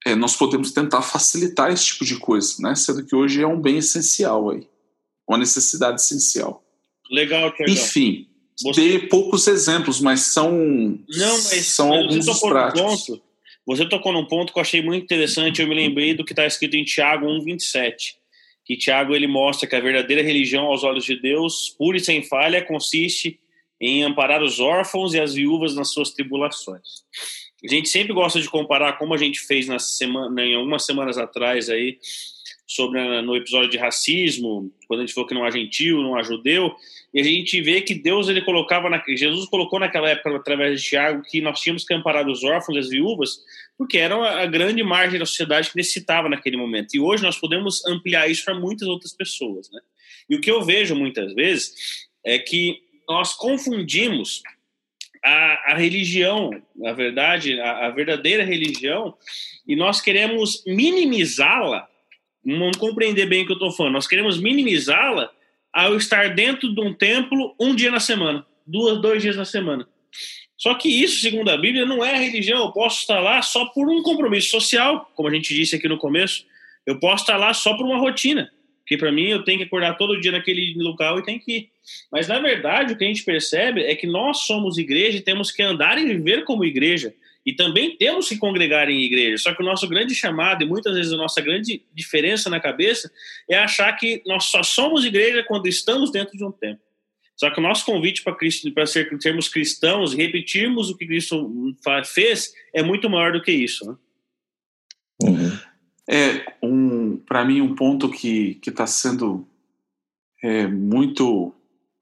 é, 0.05 0.15
nós 0.15 0.35
podemos 0.35 0.71
tentar 0.71 1.01
facilitar 1.01 1.71
esse 1.71 1.87
tipo 1.87 2.05
de 2.05 2.17
coisa, 2.17 2.55
né? 2.59 2.73
Sendo 2.75 3.05
que 3.05 3.15
hoje 3.15 3.41
é 3.41 3.47
um 3.47 3.59
bem 3.59 3.77
essencial 3.77 4.49
aí, 4.49 4.65
uma 5.27 5.37
necessidade 5.37 5.99
essencial. 5.99 6.63
Legal, 7.11 7.51
Tiagão. 7.51 7.73
Enfim, 7.73 8.27
você... 8.61 8.81
dei 8.81 8.99
poucos 9.07 9.47
exemplos, 9.47 9.99
mas 9.99 10.21
são, 10.21 10.51
Não, 10.51 11.33
mas, 11.43 11.65
são 11.65 11.89
mas 11.89 11.97
alguns 11.97 12.25
dos 12.25 12.39
práticos. 12.39 12.81
Ponto, 12.81 13.21
você 13.65 13.87
tocou 13.87 14.13
num 14.13 14.25
ponto 14.25 14.53
que 14.53 14.57
eu 14.57 14.61
achei 14.61 14.81
muito 14.81 15.03
interessante, 15.03 15.61
eu 15.61 15.67
me 15.67 15.75
lembrei 15.75 16.13
do 16.13 16.23
que 16.23 16.31
está 16.31 16.45
escrito 16.45 16.75
em 16.75 16.85
Tiago 16.85 17.25
1,27, 17.27 18.15
que 18.69 18.77
Tiago 18.77 19.15
ele 19.15 19.25
mostra 19.25 19.67
que 19.67 19.75
a 19.75 19.79
verdadeira 19.79 20.21
religião 20.21 20.65
aos 20.65 20.83
olhos 20.83 21.03
de 21.03 21.19
Deus, 21.19 21.73
pura 21.75 21.97
e 21.97 21.99
sem 21.99 22.21
falha, 22.21 22.63
consiste 22.63 23.39
em 23.81 24.03
amparar 24.03 24.43
os 24.43 24.59
órfãos 24.59 25.15
e 25.15 25.19
as 25.19 25.33
viúvas 25.33 25.73
nas 25.73 25.91
suas 25.91 26.11
tribulações. 26.11 27.03
A 27.65 27.67
gente 27.67 27.89
sempre 27.89 28.13
gosta 28.13 28.39
de 28.39 28.47
comparar 28.47 28.99
como 28.99 29.15
a 29.15 29.17
gente 29.17 29.39
fez 29.39 29.65
na 29.65 29.79
semana, 29.79 30.45
em 30.45 30.53
algumas 30.53 30.85
semanas 30.85 31.17
atrás 31.17 31.67
aí, 31.67 31.97
sobre 32.67 33.23
no 33.23 33.35
episódio 33.35 33.71
de 33.71 33.77
racismo, 33.79 34.71
quando 34.87 34.99
a 34.99 35.03
gente 35.03 35.15
falou 35.15 35.27
que 35.27 35.33
não 35.33 35.43
há 35.43 35.49
gentil, 35.49 36.03
não 36.03 36.15
há 36.15 36.21
judeu, 36.21 36.71
e 37.11 37.19
a 37.19 37.23
gente 37.23 37.59
vê 37.63 37.81
que 37.81 37.95
Deus 37.95 38.29
ele 38.29 38.43
colocava 38.43 38.87
na, 38.87 39.03
Jesus 39.07 39.49
colocou 39.49 39.79
naquela 39.79 40.11
época 40.11 40.35
através 40.35 40.79
de 40.79 40.89
Tiago 40.89 41.23
que 41.23 41.41
nós 41.41 41.59
tínhamos 41.59 41.83
que 41.83 41.93
amparar 41.95 42.29
os 42.29 42.43
órfãos 42.43 42.75
e 42.77 42.79
as 42.81 42.89
viúvas, 42.89 43.39
porque 43.79 43.97
era 43.97 44.41
a 44.41 44.45
grande 44.45 44.83
margem 44.83 45.17
da 45.17 45.25
sociedade 45.25 45.71
que 45.71 45.77
necessitava 45.77 46.27
naquele 46.27 46.57
momento. 46.57 46.93
E 46.93 46.99
hoje 46.99 47.23
nós 47.23 47.37
podemos 47.37 47.83
ampliar 47.85 48.29
isso 48.29 48.43
para 48.43 48.53
muitas 48.53 48.85
outras 48.89 49.13
pessoas, 49.13 49.71
né? 49.71 49.79
E 50.29 50.35
o 50.35 50.41
que 50.41 50.51
eu 50.51 50.61
vejo 50.61 50.93
muitas 50.93 51.33
vezes 51.33 52.09
é 52.25 52.37
que 52.37 52.81
nós 53.07 53.33
confundimos 53.33 54.43
a, 55.23 55.71
a 55.71 55.75
religião, 55.77 56.51
na 56.75 56.91
verdade, 56.91 57.57
a, 57.61 57.85
a 57.87 57.89
verdadeira 57.89 58.43
religião, 58.43 59.15
e 59.65 59.77
nós 59.77 60.01
queremos 60.01 60.61
minimizá-la. 60.67 61.87
Vamos 62.43 62.75
compreender 62.75 63.27
bem 63.27 63.43
o 63.43 63.45
que 63.45 63.53
eu 63.53 63.55
estou 63.55 63.71
falando. 63.71 63.93
Nós 63.93 64.07
queremos 64.07 64.37
minimizá-la 64.41 65.31
ao 65.71 65.95
estar 65.95 66.35
dentro 66.35 66.75
de 66.75 66.81
um 66.81 66.93
templo 66.93 67.55
um 67.57 67.73
dia 67.73 67.91
na 67.91 68.01
semana, 68.01 68.45
duas, 68.67 69.01
dois 69.01 69.21
dias 69.21 69.37
na 69.37 69.45
semana. 69.45 69.87
Só 70.59 70.73
que 70.73 70.89
isso, 70.89 71.21
segundo 71.21 71.49
a 71.49 71.57
Bíblia, 71.57 71.85
não 71.85 72.03
é 72.03 72.17
religião. 72.17 72.65
Eu 72.65 72.71
posso 72.73 72.99
estar 72.99 73.21
lá 73.21 73.41
só 73.41 73.65
por 73.67 73.89
um 73.89 74.03
compromisso 74.03 74.49
social, 74.49 75.09
como 75.15 75.29
a 75.29 75.33
gente 75.33 75.55
disse 75.55 75.77
aqui 75.77 75.87
no 75.87 75.97
começo. 75.97 76.45
Eu 76.85 76.99
posso 76.99 77.23
estar 77.23 77.37
lá 77.37 77.53
só 77.53 77.77
por 77.77 77.85
uma 77.85 77.97
rotina. 77.97 78.51
Porque 78.81 78.97
para 78.97 79.11
mim 79.11 79.27
eu 79.27 79.43
tenho 79.43 79.59
que 79.59 79.63
acordar 79.63 79.93
todo 79.97 80.19
dia 80.19 80.33
naquele 80.33 80.73
local 80.75 81.17
e 81.17 81.23
tem 81.23 81.39
que 81.39 81.51
ir. 81.51 81.69
Mas 82.11 82.27
na 82.27 82.39
verdade 82.39 82.91
o 82.91 82.97
que 82.97 83.05
a 83.05 83.07
gente 83.07 83.23
percebe 83.23 83.83
é 83.83 83.95
que 83.95 84.05
nós 84.05 84.39
somos 84.39 84.77
igreja 84.77 85.17
e 85.17 85.21
temos 85.21 85.49
que 85.51 85.61
andar 85.61 85.97
e 85.97 86.05
viver 86.05 86.43
como 86.43 86.65
igreja. 86.65 87.13
E 87.45 87.53
também 87.53 87.95
temos 87.95 88.27
que 88.27 88.37
congregar 88.37 88.89
em 88.89 89.01
igreja. 89.01 89.37
Só 89.37 89.53
que 89.53 89.61
o 89.61 89.65
nosso 89.65 89.87
grande 89.87 90.13
chamado, 90.13 90.63
e 90.63 90.67
muitas 90.67 90.93
vezes 90.93 91.13
a 91.13 91.17
nossa 91.17 91.39
grande 91.39 91.83
diferença 91.93 92.49
na 92.49 92.59
cabeça, 92.59 93.09
é 93.47 93.57
achar 93.57 93.93
que 93.93 94.21
nós 94.25 94.45
só 94.45 94.61
somos 94.61 95.05
igreja 95.05 95.41
quando 95.47 95.67
estamos 95.67 96.11
dentro 96.11 96.37
de 96.37 96.43
um 96.43 96.51
templo. 96.51 96.83
Só 97.39 97.49
que 97.49 97.59
o 97.59 97.63
nosso 97.63 97.85
convite 97.85 98.21
para 98.21 98.85
ser, 98.85 99.09
sermos 99.21 99.47
cristãos 99.47 100.13
repetirmos 100.13 100.89
o 100.89 100.97
que 100.97 101.07
Cristo 101.07 101.49
fez 102.05 102.51
é 102.73 102.83
muito 102.83 103.09
maior 103.09 103.31
do 103.31 103.41
que 103.41 103.51
isso. 103.51 103.89
Né? 103.89 103.95
Uhum. 105.23 105.57
É, 106.09 106.53
um, 106.61 107.17
para 107.17 107.45
mim, 107.45 107.61
um 107.61 107.75
ponto 107.75 108.09
que 108.09 108.59
está 108.67 108.85
sendo 108.85 109.47
é, 110.43 110.67
muito. 110.67 111.53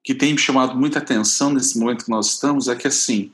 que 0.03 0.15
tem 0.15 0.33
me 0.33 0.39
chamado 0.39 0.75
muita 0.75 0.99
atenção 0.99 1.53
nesse 1.53 1.77
momento 1.77 2.05
que 2.05 2.11
nós 2.11 2.33
estamos 2.33 2.67
é 2.67 2.75
que, 2.75 2.87
assim, 2.87 3.31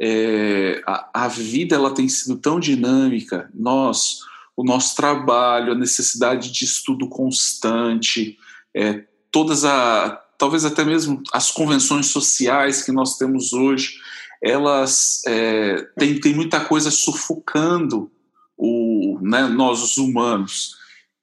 é, 0.00 0.82
a, 0.86 1.24
a, 1.24 1.28
vida 1.28 1.76
ela 1.76 1.92
tem 1.92 2.08
sido 2.08 2.36
tão 2.38 2.58
dinâmica, 2.58 3.50
nós, 3.52 4.20
o 4.56 4.64
nosso 4.64 4.96
trabalho, 4.96 5.72
a 5.72 5.76
necessidade 5.76 6.50
de 6.50 6.64
estudo 6.64 7.06
constante, 7.08 8.38
é, 8.74 9.04
todas 9.30 9.64
a. 9.64 10.23
talvez 10.38 10.64
até 10.64 10.84
mesmo 10.84 11.22
as 11.32 11.50
convenções 11.50 12.06
sociais 12.06 12.82
que 12.82 12.92
nós 12.92 13.16
temos 13.16 13.52
hoje, 13.52 13.94
elas 14.42 15.22
é, 15.26 15.82
tem 15.98 16.34
muita 16.34 16.60
coisa 16.60 16.90
sufocando 16.90 18.10
o, 18.56 19.18
né, 19.22 19.46
nós 19.46 19.82
os 19.82 19.96
humanos. 19.96 20.76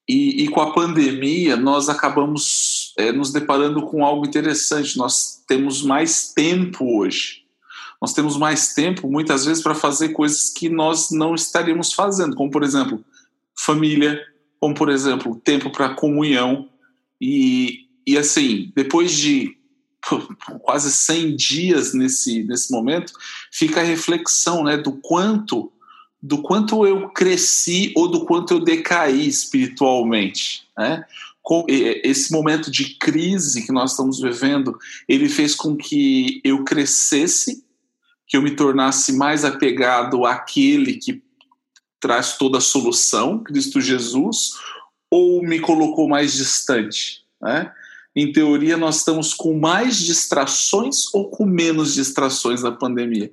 E, 0.09 0.43
e, 0.43 0.47
com 0.49 0.59
a 0.59 0.73
pandemia, 0.73 1.55
nós 1.55 1.87
acabamos 1.87 2.93
é, 2.97 3.11
nos 3.11 3.31
deparando 3.31 3.83
com 3.83 4.03
algo 4.03 4.25
interessante. 4.25 4.97
Nós 4.97 5.41
temos 5.47 5.83
mais 5.83 6.33
tempo 6.33 6.99
hoje. 6.99 7.43
Nós 8.01 8.13
temos 8.13 8.35
mais 8.35 8.73
tempo, 8.73 9.09
muitas 9.09 9.45
vezes, 9.45 9.61
para 9.61 9.75
fazer 9.75 10.09
coisas 10.09 10.49
que 10.49 10.67
nós 10.67 11.11
não 11.11 11.35
estaríamos 11.35 11.93
fazendo, 11.93 12.35
como, 12.35 12.49
por 12.49 12.63
exemplo, 12.63 13.05
família, 13.55 14.19
como, 14.59 14.73
por 14.73 14.89
exemplo, 14.89 15.35
tempo 15.35 15.71
para 15.71 15.93
comunhão. 15.93 16.67
E, 17.21 17.87
e, 18.05 18.17
assim, 18.17 18.71
depois 18.75 19.11
de 19.11 19.57
quase 20.63 20.91
100 20.91 21.35
dias 21.35 21.93
nesse, 21.93 22.43
nesse 22.43 22.71
momento, 22.71 23.13
fica 23.51 23.81
a 23.81 23.83
reflexão 23.83 24.63
né, 24.63 24.77
do 24.77 24.93
quanto 24.93 25.71
do 26.21 26.41
quanto 26.41 26.85
eu 26.85 27.09
cresci 27.09 27.91
ou 27.95 28.07
do 28.07 28.25
quanto 28.25 28.53
eu 28.53 28.59
decaí 28.59 29.27
espiritualmente, 29.27 30.67
né? 30.77 31.03
Com 31.41 31.65
esse 31.67 32.31
momento 32.31 32.69
de 32.69 32.93
crise 32.99 33.65
que 33.65 33.71
nós 33.71 33.91
estamos 33.91 34.19
vivendo, 34.21 34.77
ele 35.09 35.27
fez 35.27 35.55
com 35.55 35.75
que 35.75 36.39
eu 36.43 36.63
crescesse, 36.63 37.65
que 38.27 38.37
eu 38.37 38.43
me 38.43 38.51
tornasse 38.51 39.13
mais 39.13 39.43
apegado 39.43 40.23
àquele 40.23 40.93
que 40.93 41.23
traz 41.99 42.37
toda 42.37 42.59
a 42.59 42.61
solução, 42.61 43.43
Cristo 43.43 43.81
Jesus, 43.81 44.51
ou 45.09 45.41
me 45.41 45.59
colocou 45.59 46.07
mais 46.07 46.33
distante, 46.33 47.23
né? 47.41 47.73
Em 48.15 48.31
teoria, 48.31 48.75
nós 48.75 48.97
estamos 48.97 49.33
com 49.33 49.57
mais 49.57 49.97
distrações 49.97 51.05
ou 51.13 51.29
com 51.29 51.45
menos 51.45 51.93
distrações 51.93 52.61
na 52.61 52.71
pandemia. 52.71 53.31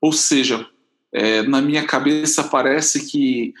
Ou 0.00 0.12
seja, 0.12 0.66
é, 1.12 1.42
na 1.42 1.60
minha 1.60 1.84
cabeça 1.84 2.44
parece 2.44 3.06
que 3.06 3.52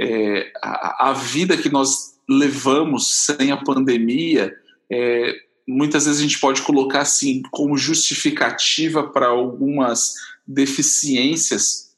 é, 0.00 0.50
a, 0.62 1.10
a, 1.10 1.12
vida 1.12 1.56
que 1.56 1.68
nós 1.68 2.14
levamos 2.28 3.10
sem 3.10 3.52
a 3.52 3.56
pandemia, 3.56 4.54
é, 4.90 5.34
muitas 5.68 6.06
vezes 6.06 6.20
a 6.20 6.22
gente 6.22 6.40
pode 6.40 6.62
colocar 6.62 7.02
assim 7.02 7.42
como 7.50 7.76
justificativa 7.76 9.02
para 9.02 9.26
algumas 9.26 10.14
deficiências 10.46 11.94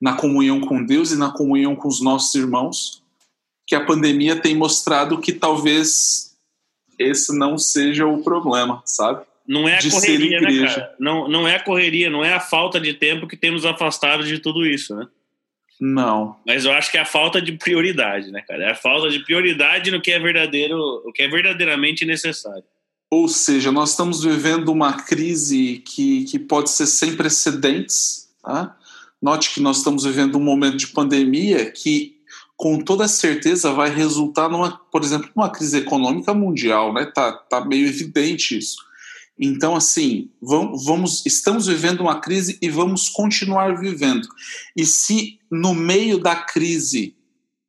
na 0.00 0.14
comunhão 0.14 0.60
com 0.60 0.84
Deus 0.84 1.12
e 1.12 1.16
na 1.16 1.30
comunhão 1.30 1.76
com 1.76 1.86
os 1.86 2.00
nossos 2.00 2.34
irmãos, 2.34 3.02
que 3.66 3.74
a 3.74 3.84
pandemia 3.84 4.34
tem 4.34 4.56
mostrado 4.56 5.20
que 5.20 5.32
talvez 5.32 6.31
esse 7.02 7.36
não 7.36 7.58
seja 7.58 8.06
o 8.06 8.22
problema, 8.22 8.82
sabe? 8.84 9.24
Não 9.46 9.68
é 9.68 9.78
a 9.78 9.90
correria, 9.90 10.40
né, 10.40 10.66
cara? 10.66 10.94
Não, 10.98 11.28
não 11.28 11.48
é 11.48 11.56
a 11.56 11.62
correria, 11.62 12.08
não 12.08 12.24
é 12.24 12.32
a 12.32 12.40
falta 12.40 12.80
de 12.80 12.94
tempo 12.94 13.26
que 13.26 13.36
temos 13.36 13.64
afastado 13.64 14.24
de 14.24 14.38
tudo 14.38 14.64
isso, 14.64 14.94
né? 14.94 15.06
Não. 15.80 16.36
Mas 16.46 16.64
eu 16.64 16.72
acho 16.72 16.92
que 16.92 16.96
é 16.96 17.00
a 17.00 17.04
falta 17.04 17.42
de 17.42 17.52
prioridade, 17.52 18.30
né, 18.30 18.40
cara? 18.42 18.64
É 18.64 18.70
a 18.70 18.74
falta 18.74 19.10
de 19.10 19.18
prioridade 19.18 19.90
no 19.90 20.00
que 20.00 20.12
é 20.12 20.18
verdadeiro, 20.18 20.78
o 21.04 21.12
que 21.12 21.22
é 21.22 21.28
verdadeiramente 21.28 22.04
necessário. 22.04 22.62
Ou 23.10 23.28
seja, 23.28 23.72
nós 23.72 23.90
estamos 23.90 24.22
vivendo 24.22 24.70
uma 24.70 24.94
crise 24.94 25.82
que, 25.84 26.24
que 26.24 26.38
pode 26.38 26.70
ser 26.70 26.86
sem 26.86 27.16
precedentes. 27.16 28.30
Tá? 28.42 28.76
Note 29.20 29.52
que 29.52 29.60
nós 29.60 29.78
estamos 29.78 30.04
vivendo 30.04 30.38
um 30.38 30.42
momento 30.42 30.76
de 30.76 30.86
pandemia 30.86 31.70
que 31.70 32.21
com 32.62 32.78
toda 32.78 33.08
certeza 33.08 33.72
vai 33.72 33.90
resultar 33.90 34.48
numa, 34.48 34.78
por 34.92 35.02
exemplo, 35.02 35.28
numa 35.34 35.50
crise 35.50 35.78
econômica 35.78 36.32
mundial, 36.32 36.94
né? 36.94 37.10
Tá, 37.12 37.32
tá 37.32 37.64
meio 37.64 37.88
evidente 37.88 38.56
isso. 38.56 38.76
Então, 39.36 39.74
assim, 39.74 40.30
vamos, 40.40 40.84
vamos, 40.84 41.26
estamos 41.26 41.66
vivendo 41.66 42.02
uma 42.02 42.20
crise 42.20 42.56
e 42.62 42.70
vamos 42.70 43.08
continuar 43.08 43.80
vivendo. 43.80 44.28
E 44.76 44.86
se 44.86 45.40
no 45.50 45.74
meio 45.74 46.18
da 46.18 46.36
crise 46.36 47.16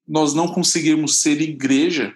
nós 0.07 0.35
não 0.35 0.47
conseguirmos 0.47 1.23
ser 1.23 1.41
igreja, 1.41 2.13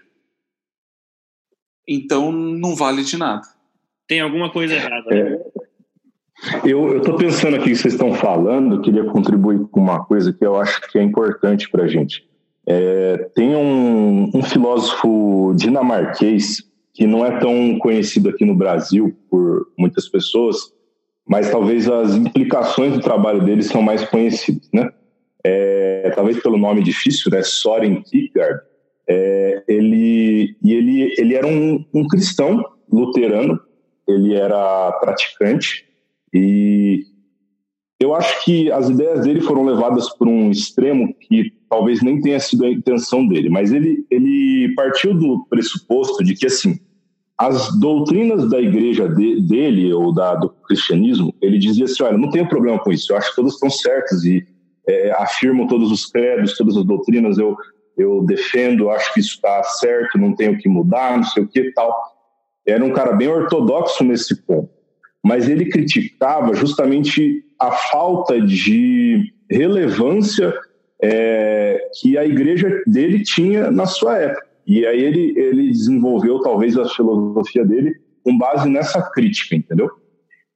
então 1.88 2.32
não 2.32 2.76
vale 2.76 3.04
de 3.04 3.18
nada. 3.18 3.42
Tem 4.08 4.22
alguma 4.22 4.52
coisa 4.52 4.76
errada. 4.76 5.10
Né? 5.10 5.34
É. 5.34 6.62
Eu 6.64 6.98
estou 7.00 7.18
pensando 7.18 7.56
aqui 7.56 7.72
que 7.72 7.76
vocês 7.76 7.96
estão 7.96 8.14
falando, 8.14 8.76
eu 8.76 8.82
queria 8.82 9.06
contribuir 9.06 9.66
com 9.72 9.80
uma 9.80 10.06
coisa 10.06 10.32
que 10.32 10.46
eu 10.46 10.56
acho 10.62 10.80
que 10.92 11.00
é 11.00 11.02
importante 11.02 11.68
para 11.72 11.86
a 11.86 11.88
gente. 11.88 12.28
É, 12.70 13.30
tem 13.34 13.56
um, 13.56 14.30
um, 14.36 14.44
filósofo 14.44 15.54
dinamarquês 15.56 16.58
que 16.94 17.08
não 17.08 17.26
é 17.26 17.40
tão 17.40 17.80
conhecido 17.80 18.28
aqui 18.28 18.44
no 18.44 18.54
Brasil 18.54 19.16
por 19.30 19.68
muitas 19.78 20.10
pessoas, 20.10 20.58
mas 21.26 21.50
talvez 21.50 21.90
as 21.90 22.14
implicações 22.16 22.92
do 22.94 23.00
trabalho 23.00 23.42
dele 23.42 23.64
são 23.64 23.82
mais 23.82 24.04
conhecidas, 24.10 24.68
né? 24.74 24.90
É, 25.46 26.12
talvez 26.14 26.42
pelo 26.42 26.58
nome 26.58 26.84
difícil, 26.84 27.32
né? 27.32 27.42
Soren 27.42 28.02
Kierkegaard. 28.02 28.62
É, 29.10 29.64
ele 29.66 30.58
e 30.62 30.74
ele 30.74 31.16
ele 31.18 31.36
era 31.36 31.48
um, 31.48 31.86
um 31.94 32.06
cristão 32.06 32.66
luterano, 32.92 33.58
ele 34.06 34.34
era 34.34 34.92
praticante 35.00 35.86
e 36.34 37.06
eu 38.00 38.14
acho 38.14 38.46
que 38.46 38.72
as 38.72 38.90
ideias 38.90 39.22
dele 39.22 39.42
foram 39.42 39.66
levadas 39.66 40.10
por 40.10 40.28
um 40.28 40.52
extremo 40.52 41.14
que 41.20 41.52
talvez 41.68 42.02
nem 42.02 42.22
tenha 42.22 42.40
sido 42.40 42.66
a 42.66 42.70
intenção 42.70 43.28
dele, 43.28 43.50
mas 43.50 43.72
ele, 43.72 44.06
ele 44.12 44.74
partiu 44.76 45.16
do 45.16 45.46
pressuposto 45.50 46.24
de 46.24 46.36
que, 46.36 46.46
assim, 46.46 46.80
as 47.38 47.78
doutrinas 47.80 48.50
da 48.50 48.62
igreja 48.62 49.10
de, 49.10 49.42
dele, 49.42 49.92
ou 49.92 50.14
da, 50.14 50.36
do 50.36 50.50
cristianismo, 50.50 51.34
ele 51.42 51.58
dizia 51.58 51.86
assim: 51.86 52.04
olha, 52.04 52.18
não 52.18 52.30
tenho 52.30 52.48
problema 52.48 52.80
com 52.80 52.92
isso, 52.92 53.12
eu 53.12 53.18
acho 53.18 53.30
que 53.32 53.36
todas 53.36 53.54
estão 53.54 53.70
certas 53.70 54.24
e 54.24 54.46
é, 54.88 55.12
afirmo 55.12 55.68
todos 55.68 55.92
os 55.92 56.06
credos, 56.06 56.56
todas 56.56 56.78
as 56.78 56.86
doutrinas, 56.86 57.40
eu, 57.40 57.56
eu 57.98 58.24
defendo, 58.24 58.92
acho 58.92 59.12
que 59.14 59.20
isso 59.20 59.36
está 59.36 59.64
certo, 59.64 60.20
não 60.20 60.36
tenho 60.36 60.58
que 60.58 60.70
mudar, 60.70 61.18
não 61.18 61.24
sei 61.24 61.44
o 61.44 61.48
que 61.48 61.72
tal. 61.72 61.96
Era 62.66 62.84
um 62.84 62.92
cara 62.92 63.14
bem 63.14 63.28
ortodoxo 63.28 64.04
nesse 64.04 64.36
ponto 64.44 64.78
mas 65.28 65.50
ele 65.50 65.66
criticava 65.66 66.54
justamente 66.54 67.44
a 67.60 67.72
falta 67.72 68.40
de 68.42 69.34
relevância 69.50 70.54
é, 71.02 71.80
que 72.00 72.18
a 72.18 72.26
igreja 72.26 72.82
dele 72.86 73.24
tinha 73.24 73.72
na 73.72 73.86
sua 73.86 74.18
época. 74.18 74.48
E 74.66 74.86
aí 74.86 75.02
ele, 75.02 75.34
ele 75.38 75.70
desenvolveu 75.70 76.42
talvez 76.42 76.78
a 76.78 76.88
filosofia 76.90 77.64
dele 77.64 77.96
com 78.24 78.38
base 78.38 78.68
nessa 78.68 79.02
crítica, 79.12 79.56
entendeu? 79.56 79.90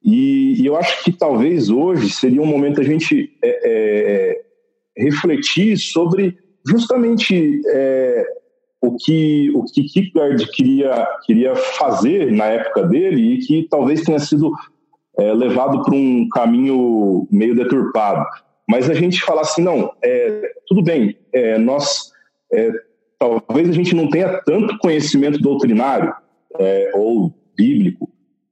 E, 0.04 0.60
e 0.60 0.66
eu 0.66 0.76
acho 0.76 1.02
que 1.04 1.12
talvez 1.12 1.70
hoje 1.70 2.10
seria 2.10 2.42
um 2.42 2.46
momento 2.46 2.80
a 2.80 2.84
gente 2.84 3.32
é, 3.42 3.60
é, 3.64 4.42
refletir 4.96 5.78
sobre 5.78 6.36
justamente 6.66 7.60
é, 7.66 8.26
o 8.82 8.96
que 8.96 9.50
o 9.54 9.64
que 9.64 9.84
Kierkegaard 9.84 10.50
queria 10.50 11.06
queria 11.24 11.54
fazer 11.54 12.32
na 12.32 12.46
época 12.46 12.82
dele 12.82 13.34
e 13.34 13.38
que 13.38 13.68
talvez 13.70 14.02
tenha 14.02 14.18
sido 14.18 14.52
é, 15.22 15.32
levado 15.32 15.82
para 15.82 15.94
um 15.94 16.28
caminho 16.28 17.28
meio 17.30 17.54
deturpado. 17.54 18.26
Mas 18.68 18.90
a 18.90 18.94
gente 18.94 19.22
falar 19.22 19.42
assim, 19.42 19.62
não, 19.62 19.92
é, 20.02 20.52
tudo 20.66 20.82
bem, 20.82 21.16
é, 21.32 21.58
nós 21.58 22.10
é, 22.52 22.72
talvez 23.18 23.68
a 23.68 23.72
gente 23.72 23.94
não 23.94 24.08
tenha 24.08 24.40
tanto 24.44 24.78
conhecimento 24.78 25.38
doutrinário 25.38 26.12
é, 26.58 26.92
ou 26.94 27.32
bíblico, 27.56 28.10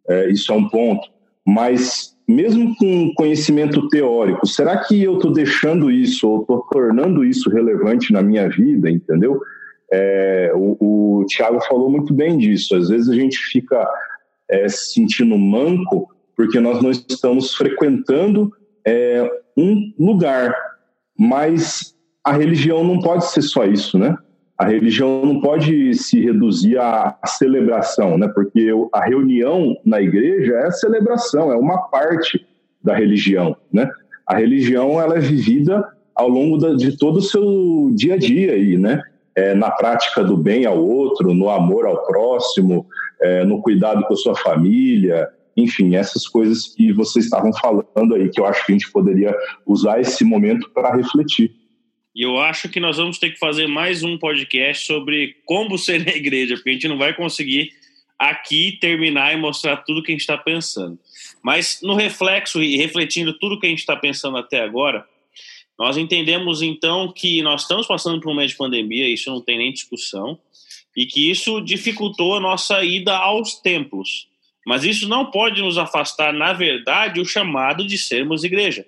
é, 0.09 0.31
isso 0.31 0.53
é 0.53 0.57
um 0.57 0.69
ponto, 0.69 1.09
mas 1.45 2.17
mesmo 2.29 2.77
com 2.77 3.13
conhecimento 3.15 3.89
teórico, 3.89 4.47
será 4.47 4.79
que 4.79 5.03
eu 5.03 5.17
estou 5.17 5.33
deixando 5.33 5.91
isso 5.91 6.29
ou 6.29 6.43
estou 6.43 6.61
tornando 6.71 7.25
isso 7.25 7.51
relevante 7.51 8.13
na 8.13 8.23
minha 8.23 8.49
vida, 8.49 8.89
entendeu? 8.89 9.41
É, 9.93 10.53
o, 10.55 11.21
o 11.21 11.25
Tiago 11.27 11.61
falou 11.63 11.91
muito 11.91 12.15
bem 12.15 12.39
disso. 12.39 12.77
Às 12.77 12.89
vezes 12.89 13.09
a 13.09 13.15
gente 13.15 13.37
fica 13.37 13.85
é, 14.49 14.69
se 14.69 14.93
sentindo 14.93 15.37
manco 15.37 16.09
porque 16.41 16.59
nós 16.59 16.83
não 16.83 16.91
estamos 16.91 17.55
frequentando 17.55 18.51
é, 18.87 19.31
um 19.55 19.93
lugar. 19.99 20.55
Mas 21.19 21.95
a 22.25 22.33
religião 22.33 22.83
não 22.83 22.99
pode 22.99 23.27
ser 23.27 23.43
só 23.43 23.67
isso, 23.67 23.99
né? 23.99 24.17
A 24.57 24.65
religião 24.65 25.23
não 25.23 25.39
pode 25.43 25.93
se 25.93 26.19
reduzir 26.19 26.79
à 26.79 27.15
celebração, 27.27 28.17
né? 28.17 28.27
Porque 28.35 28.71
a 28.91 29.05
reunião 29.05 29.77
na 29.85 30.01
igreja 30.01 30.55
é 30.55 30.67
a 30.69 30.73
celebração, 30.73 31.53
é 31.53 31.57
uma 31.57 31.77
parte 31.89 32.47
da 32.83 32.95
religião, 32.95 33.55
né? 33.71 33.87
A 34.27 34.35
religião 34.35 34.99
ela 34.99 35.19
é 35.19 35.21
vivida 35.21 35.87
ao 36.15 36.27
longo 36.27 36.57
de 36.75 36.97
todo 36.97 37.19
o 37.19 37.23
seu 37.23 37.91
dia 37.95 38.15
a 38.15 38.17
dia 38.19 38.53
aí, 38.53 38.79
né? 38.79 39.03
é, 39.37 39.55
na 39.55 39.71
prática 39.71 40.23
do 40.23 40.37
bem 40.37 40.67
ao 40.67 40.79
outro, 40.79 41.33
no 41.33 41.49
amor 41.49 41.87
ao 41.87 42.05
próximo, 42.05 42.87
é, 43.21 43.45
no 43.45 43.61
cuidado 43.63 44.05
com 44.05 44.15
a 44.15 44.17
sua 44.17 44.35
família, 44.35 45.29
enfim, 45.63 45.95
essas 45.95 46.27
coisas 46.27 46.75
que 46.75 46.93
vocês 46.93 47.25
estavam 47.25 47.53
falando 47.53 48.15
aí, 48.15 48.29
que 48.29 48.41
eu 48.41 48.47
acho 48.47 48.65
que 48.65 48.73
a 48.73 48.75
gente 48.75 48.91
poderia 48.91 49.35
usar 49.67 50.01
esse 50.01 50.25
momento 50.25 50.71
para 50.71 50.95
refletir. 50.97 51.55
E 52.15 52.23
eu 52.23 52.39
acho 52.39 52.69
que 52.69 52.81
nós 52.81 52.97
vamos 52.97 53.19
ter 53.19 53.31
que 53.31 53.39
fazer 53.39 53.67
mais 53.67 54.03
um 54.03 54.19
podcast 54.19 54.87
sobre 54.87 55.37
como 55.45 55.79
ser 55.79 56.05
na 56.05 56.13
igreja, 56.13 56.55
porque 56.57 56.71
a 56.71 56.73
gente 56.73 56.89
não 56.89 56.99
vai 56.99 57.15
conseguir 57.15 57.71
aqui 58.19 58.77
terminar 58.81 59.33
e 59.33 59.37
mostrar 59.37 59.79
tudo 59.79 60.03
que 60.03 60.11
a 60.11 60.15
gente 60.15 60.21
está 60.21 60.37
pensando. 60.37 60.99
Mas 61.43 61.81
no 61.83 61.95
reflexo 61.95 62.63
e 62.63 62.77
refletindo 62.77 63.39
tudo 63.39 63.59
que 63.59 63.67
a 63.67 63.71
gente 63.71 63.79
está 63.79 63.97
pensando 63.97 64.37
até 64.37 64.61
agora, 64.61 65.07
nós 65.79 65.97
entendemos 65.97 66.61
então 66.61 67.11
que 67.11 67.41
nós 67.43 67.63
estamos 67.63 67.87
passando 67.87 68.21
por 68.21 68.29
um 68.29 68.35
momento 68.35 68.51
de 68.51 68.57
pandemia, 68.57 69.09
isso 69.09 69.31
não 69.31 69.41
tem 69.41 69.57
nem 69.57 69.73
discussão, 69.73 70.39
e 70.95 71.07
que 71.07 71.31
isso 71.31 71.61
dificultou 71.63 72.35
a 72.35 72.41
nossa 72.41 72.85
ida 72.85 73.17
aos 73.17 73.55
templos. 73.55 74.29
Mas 74.67 74.85
isso 74.85 75.09
não 75.09 75.31
pode 75.31 75.63
nos 75.63 75.79
afastar, 75.79 76.33
na 76.33 76.53
verdade, 76.53 77.21
o 77.21 77.25
chamado 77.25 77.87
de 77.87 77.97
sermos 77.97 78.45
igreja. 78.45 78.85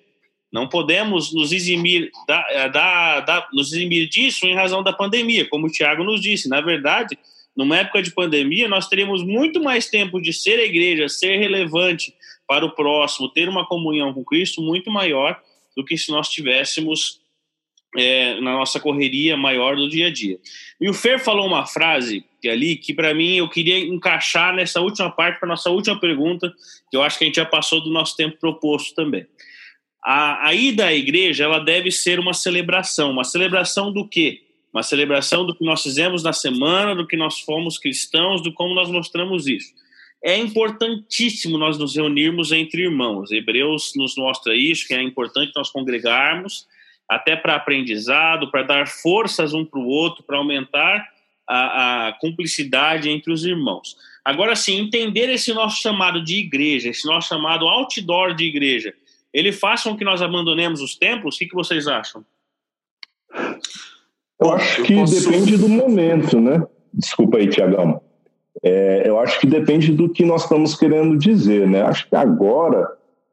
Não 0.53 0.69
podemos 0.69 1.33
nos 1.33 1.51
eximir, 1.51 2.11
da, 2.29 2.69
da, 2.69 3.21
da, 3.21 3.49
nos 3.53 3.73
eximir 3.73 4.09
disso 4.09 4.45
em 4.47 4.55
razão 4.55 4.83
da 4.83 4.93
pandemia, 4.93 5.49
como 5.49 5.67
o 5.67 5.71
Tiago 5.71 6.05
nos 6.05 6.21
disse. 6.21 6.49
Na 6.49 6.61
verdade, 6.61 7.19
numa 7.57 7.79
época 7.79 8.03
de 8.03 8.11
pandemia, 8.11 8.69
nós 8.69 8.87
teríamos 8.87 9.23
muito 9.23 9.63
mais 9.63 9.89
tempo 9.89 10.21
de 10.21 10.33
ser 10.33 10.59
igreja, 10.59 11.09
ser 11.09 11.39
relevante 11.39 12.15
para 12.47 12.67
o 12.67 12.71
próximo, 12.71 13.31
ter 13.31 13.49
uma 13.49 13.67
comunhão 13.67 14.13
com 14.13 14.23
Cristo 14.23 14.61
muito 14.61 14.91
maior 14.91 15.41
do 15.75 15.83
que 15.83 15.97
se 15.97 16.11
nós 16.11 16.29
tivéssemos 16.29 17.22
é, 17.97 18.41
na 18.41 18.53
nossa 18.53 18.81
correria 18.81 19.37
maior 19.37 19.77
do 19.77 19.89
dia 19.89 20.07
a 20.07 20.11
dia. 20.11 20.39
E 20.81 20.89
o 20.89 20.95
Fer 20.95 21.19
falou 21.19 21.47
uma 21.47 21.67
frase 21.67 22.25
ali 22.45 22.77
que, 22.77 22.93
para 22.93 23.15
mim, 23.15 23.37
eu 23.37 23.49
queria 23.49 23.79
encaixar 23.79 24.55
nessa 24.55 24.81
última 24.81 25.11
parte, 25.11 25.39
para 25.39 25.49
nossa 25.49 25.71
última 25.71 25.99
pergunta, 25.99 26.53
que 26.91 26.97
eu 26.97 27.03
acho 27.03 27.19
que 27.19 27.25
a 27.25 27.27
gente 27.27 27.37
já 27.37 27.45
passou 27.45 27.81
do 27.81 27.91
nosso 27.91 28.17
tempo 28.17 28.39
proposto 28.39 28.95
também. 28.95 29.27
A, 30.05 30.49
a 30.49 30.55
ida 30.55 30.87
à 30.87 30.95
igreja 30.95 31.45
ela 31.45 31.61
deve 31.61 31.91
ser 31.91 32.19
uma 32.19 32.35
celebração. 32.35 33.13
Uma 33.13 33.25
celebração 33.25 33.93
do 33.93 34.09
quê? 34.09 34.43
Uma 34.73 34.83
celebração 34.83 35.47
do 35.47 35.55
que 35.55 35.65
nós 35.65 35.83
fizemos 35.83 36.23
na 36.23 36.33
semana, 36.33 36.97
do 36.97 37.07
que 37.07 37.17
nós 37.17 37.41
fomos 37.41 37.79
cristãos, 37.79 38.43
do 38.43 38.53
como 38.53 38.75
nós 38.75 38.91
mostramos 38.91 39.47
isso 39.47 39.73
é 40.25 40.37
importantíssimo 40.37 41.59
nós 41.59 41.77
nos 41.77 41.97
reunirmos 41.97 42.53
entre 42.53 42.83
irmãos. 42.83 43.33
Hebreus 43.33 43.93
nos 43.97 44.17
mostra 44.17 44.55
isso, 44.55 44.87
que 44.87 44.95
é 44.95 45.03
importante 45.03 45.53
nós 45.57 45.69
congregarmos, 45.71 46.67
até 47.09 47.37
para 47.37 47.57
aprendizado, 47.57 48.51
para 48.51 48.63
dar 48.63 48.87
forças 48.87 49.53
um 49.53 49.65
para 49.65 49.79
o 49.79 49.87
outro, 49.87 50.23
para 50.23 50.39
aumentar 50.39 51.07
a, 51.49 52.09
a, 52.09 52.13
cumplicidade 52.15 53.11
entre 53.11 53.33
os 53.33 53.45
irmãos. 53.45 53.97
Agora 54.25 54.55
sim, 54.55 54.79
entender 54.79 55.29
esse 55.29 55.53
nosso 55.53 55.83
chamado 55.83 56.23
de 56.25 56.39
igreja, 56.39 56.89
esse 56.89 57.07
nosso 57.07 57.29
chamado 57.29 57.67
outdoor 57.67 58.35
de 58.35 58.45
igreja, 58.45 58.95
ele 59.33 59.53
faz 59.53 59.83
com 59.83 59.97
que 59.97 60.05
nós 60.05 60.23
abandonemos 60.23 60.81
os 60.81 60.95
templos? 60.95 61.37
O 61.37 61.39
que, 61.39 61.47
que 61.47 61.55
vocês 61.55 61.89
acham? 61.89 62.25
Eu 64.41 64.53
acho 64.53 64.83
que 64.83 64.95
posso... 64.95 65.31
depende 65.31 65.57
do 65.57 65.69
momento, 65.69 66.41
né? 66.41 66.63
Desculpa 66.93 67.39
aí, 67.39 67.49
Tiagão. 67.49 68.01
É, 68.63 69.03
eu 69.07 69.19
acho 69.19 69.41
que 69.41 69.47
depende 69.47 69.93
do 69.93 70.09
que 70.09 70.25
nós 70.25 70.43
estamos 70.43 70.75
querendo 70.75 71.17
dizer, 71.17 71.67
né? 71.67 71.83
Acho 71.83 72.09
que 72.09 72.15
agora 72.15 72.87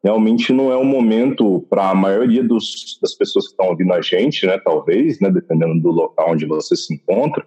realmente 0.04 0.54
não 0.54 0.72
é 0.72 0.76
o 0.76 0.84
momento 0.84 1.66
para 1.70 1.90
a 1.90 1.96
maioria 1.96 2.44
dos, 2.44 2.98
das 3.02 3.14
pessoas 3.14 3.46
que 3.46 3.52
estão 3.52 3.68
ouvindo 3.68 3.94
a 3.94 4.02
gente, 4.02 4.46
né? 4.46 4.58
Talvez, 4.58 5.20
né? 5.20 5.30
Dependendo 5.30 5.82
do 5.82 5.92
local 5.92 6.32
onde 6.32 6.46
você 6.46 6.76
se 6.76 6.94
encontra, 6.94 7.46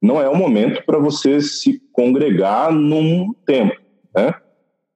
não 0.00 0.20
é 0.20 0.28
o 0.28 0.36
momento 0.36 0.84
para 0.84 0.98
você 0.98 1.40
se 1.40 1.80
congregar 1.92 2.72
num 2.72 3.32
tempo, 3.46 3.80
né? 4.14 4.34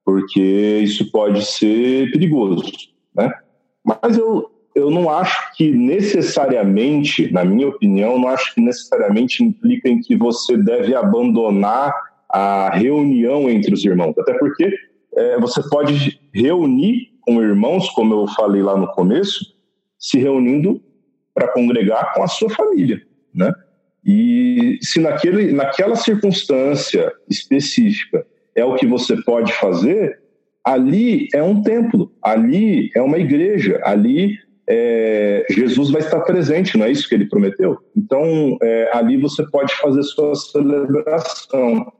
Porque 0.03 0.79
isso 0.83 1.11
pode 1.11 1.45
ser 1.45 2.11
perigoso, 2.11 2.63
né? 3.15 3.31
Mas 3.83 4.17
eu 4.17 4.49
eu 4.77 4.91
não 4.91 5.09
acho 5.09 5.55
que 5.55 5.71
necessariamente, 5.71 7.33
na 7.33 7.43
minha 7.43 7.67
opinião, 7.67 8.19
não 8.19 8.27
acho 8.27 8.53
que 8.53 8.61
necessariamente 8.61 9.43
implica 9.43 9.89
em 9.89 9.99
que 9.99 10.15
você 10.15 10.55
deve 10.55 10.93
abandonar 10.93 11.91
a 12.29 12.69
reunião 12.69 13.49
entre 13.49 13.73
os 13.73 13.83
irmãos. 13.83 14.15
Até 14.19 14.37
porque 14.37 14.71
é, 15.15 15.39
você 15.39 15.61
pode 15.69 16.19
reunir 16.33 17.11
com 17.21 17.41
irmãos, 17.41 17.89
como 17.89 18.13
eu 18.13 18.27
falei 18.27 18.61
lá 18.61 18.77
no 18.77 18.87
começo, 18.93 19.53
se 19.99 20.17
reunindo 20.17 20.81
para 21.33 21.49
congregar 21.49 22.13
com 22.13 22.23
a 22.23 22.27
sua 22.27 22.49
família, 22.49 23.01
né? 23.33 23.53
E 24.05 24.79
se 24.81 25.01
naquele, 25.01 25.51
naquela 25.51 25.95
circunstância 25.95 27.11
específica 27.29 28.25
é 28.55 28.63
o 28.63 28.75
que 28.75 28.87
você 28.87 29.21
pode 29.23 29.51
fazer, 29.53 30.19
ali 30.63 31.27
é 31.33 31.43
um 31.43 31.61
templo, 31.61 32.11
ali 32.21 32.89
é 32.95 33.01
uma 33.01 33.17
igreja, 33.17 33.81
ali 33.83 34.37
é, 34.67 35.45
Jesus 35.49 35.89
vai 35.91 36.01
estar 36.01 36.19
presente, 36.21 36.77
não 36.77 36.85
é 36.85 36.91
isso 36.91 37.07
que 37.07 37.15
ele 37.15 37.29
prometeu? 37.29 37.77
Então, 37.95 38.57
é, 38.61 38.89
ali 38.93 39.15
você 39.17 39.45
pode 39.49 39.73
fazer 39.75 40.03
sua 40.03 40.35
celebração. 40.35 41.91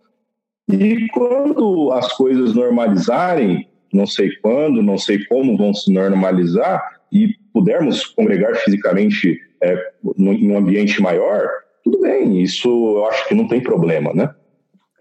E 0.69 1.07
quando 1.09 1.91
as 1.93 2.11
coisas 2.13 2.53
normalizarem, 2.53 3.67
não 3.93 4.05
sei 4.05 4.35
quando, 4.41 4.81
não 4.81 4.97
sei 4.97 5.23
como 5.25 5.57
vão 5.57 5.73
se 5.73 5.91
normalizar, 5.91 6.97
e 7.11 7.29
pudermos 7.53 8.05
congregar 8.05 8.55
fisicamente 8.57 9.39
é, 9.61 9.91
em 10.17 10.51
um 10.51 10.57
ambiente 10.57 11.01
maior, 11.01 11.49
tudo 11.83 12.01
bem, 12.01 12.41
isso 12.41 12.67
eu 12.67 13.05
acho 13.07 13.27
que 13.27 13.33
não 13.33 13.47
tem 13.47 13.61
problema, 13.61 14.13
né? 14.13 14.33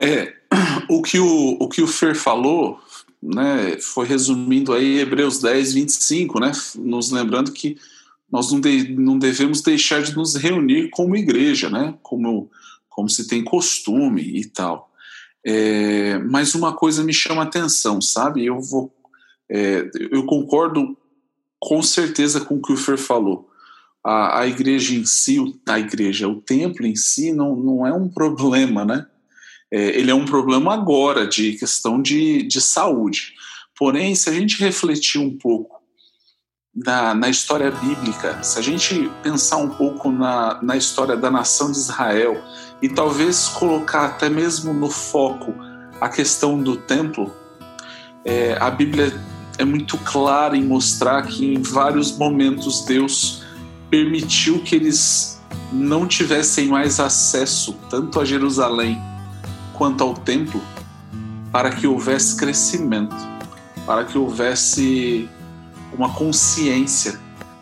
É, 0.01 0.33
o 0.89 1.03
que 1.03 1.19
o, 1.19 1.57
o, 1.61 1.69
que 1.69 1.83
o 1.83 1.87
Fer 1.87 2.15
falou 2.15 2.79
né, 3.23 3.77
foi 3.81 4.07
resumindo 4.07 4.73
aí 4.73 5.01
Hebreus 5.01 5.41
10, 5.41 5.75
25, 5.75 6.39
né, 6.39 6.53
nos 6.77 7.11
lembrando 7.11 7.51
que 7.53 7.77
nós 8.31 8.53
não, 8.53 8.61
de, 8.61 8.95
não 8.95 9.19
devemos 9.19 9.63
deixar 9.63 10.03
de 10.03 10.15
nos 10.15 10.37
reunir 10.37 10.91
como 10.91 11.17
igreja, 11.17 11.71
né, 11.71 11.95
como, 12.03 12.51
como 12.89 13.09
se 13.09 13.27
tem 13.27 13.43
costume 13.43 14.23
e 14.23 14.45
tal. 14.45 14.86
É, 15.47 16.19
mas 16.19 16.55
uma 16.55 16.75
coisa 16.75 17.05
me 17.05 17.13
chama 17.13 17.43
atenção, 17.43 18.01
sabe? 18.01 18.45
Eu 18.45 18.61
vou, 18.61 18.93
é, 19.49 19.89
eu 20.11 20.25
concordo 20.27 20.97
com 21.61 21.81
certeza 21.83 22.41
com 22.41 22.57
o 22.57 22.63
que 22.63 22.73
o 22.73 22.77
Fer 22.77 22.99
falou. 22.99 23.49
A, 24.03 24.41
a 24.41 24.47
igreja 24.47 24.95
em 24.95 25.05
si, 25.05 25.39
a 25.67 25.79
igreja, 25.79 26.29
o 26.29 26.41
templo 26.41 26.87
em 26.87 26.97
si, 26.97 27.33
não, 27.33 27.55
não 27.55 27.87
é 27.87 27.93
um 27.93 28.09
problema, 28.09 28.85
né? 28.85 29.07
é, 29.71 29.99
ele 29.99 30.11
é 30.11 30.15
um 30.15 30.25
problema 30.25 30.75
agora 30.75 31.27
de 31.27 31.55
questão 31.55 32.01
de, 32.01 32.43
de 32.43 32.61
saúde. 32.61 33.35
Porém, 33.77 34.15
se 34.15 34.29
a 34.31 34.33
gente 34.33 34.59
refletir 34.59 35.21
um 35.21 35.37
pouco 35.37 35.76
na, 36.77 37.15
na 37.15 37.31
história 37.31 37.71
bíblica, 37.71 38.43
se 38.43 38.59
a 38.59 38.63
gente 38.63 39.11
pensar 39.23 39.57
um 39.57 39.71
pouco 39.71 40.13
na, 40.13 40.61
na 40.63 40.77
história 40.77 41.17
da 41.17 41.31
nação 41.31 41.73
de 41.73 41.79
Israel 41.79 42.39
e 42.83 42.89
talvez 42.89 43.49
colocar 43.49 44.05
até 44.05 44.29
mesmo 44.29 44.75
no 44.75 44.91
foco 44.91 45.55
a 45.99 46.09
questão 46.09 46.63
do 46.63 46.77
templo, 46.77 47.35
é, 48.25 48.59
a 48.61 48.71
Bíblia 48.71 49.19
é 49.57 49.65
muito 49.65 49.97
clara 49.99 50.55
em 50.55 50.63
mostrar 50.63 51.23
que 51.23 51.55
em 51.55 51.63
vários 51.63 52.19
momentos 52.19 52.85
Deus 52.85 53.43
permitiu 53.89 54.61
que 54.63 54.75
eles 54.75 55.41
não 55.73 56.07
tivessem 56.07 56.69
mais 56.69 57.01
acesso 57.01 57.75
tanto 57.89 58.21
a 58.21 58.25
Jerusalém 58.25 59.01
quanto 59.73 60.05
ao 60.05 60.13
templo 60.13 60.61
para 61.51 61.71
que 61.71 61.87
houvesse 61.87 62.37
crescimento, 62.37 63.17
para 63.87 64.05
que 64.05 64.19
houvesse 64.19 65.27
uma 65.97 66.11
consciência 66.11 67.19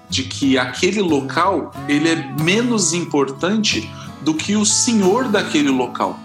de 0.08 0.24
que 0.24 0.58
aquele 0.58 1.00
local 1.00 1.72
ele 1.88 2.08
é 2.08 2.34
menos 2.40 2.92
importante 2.92 3.90
do 4.22 4.34
que 4.34 4.56
o 4.56 4.64
senhor 4.64 5.28
daquele 5.28 5.70
local. 5.70 6.18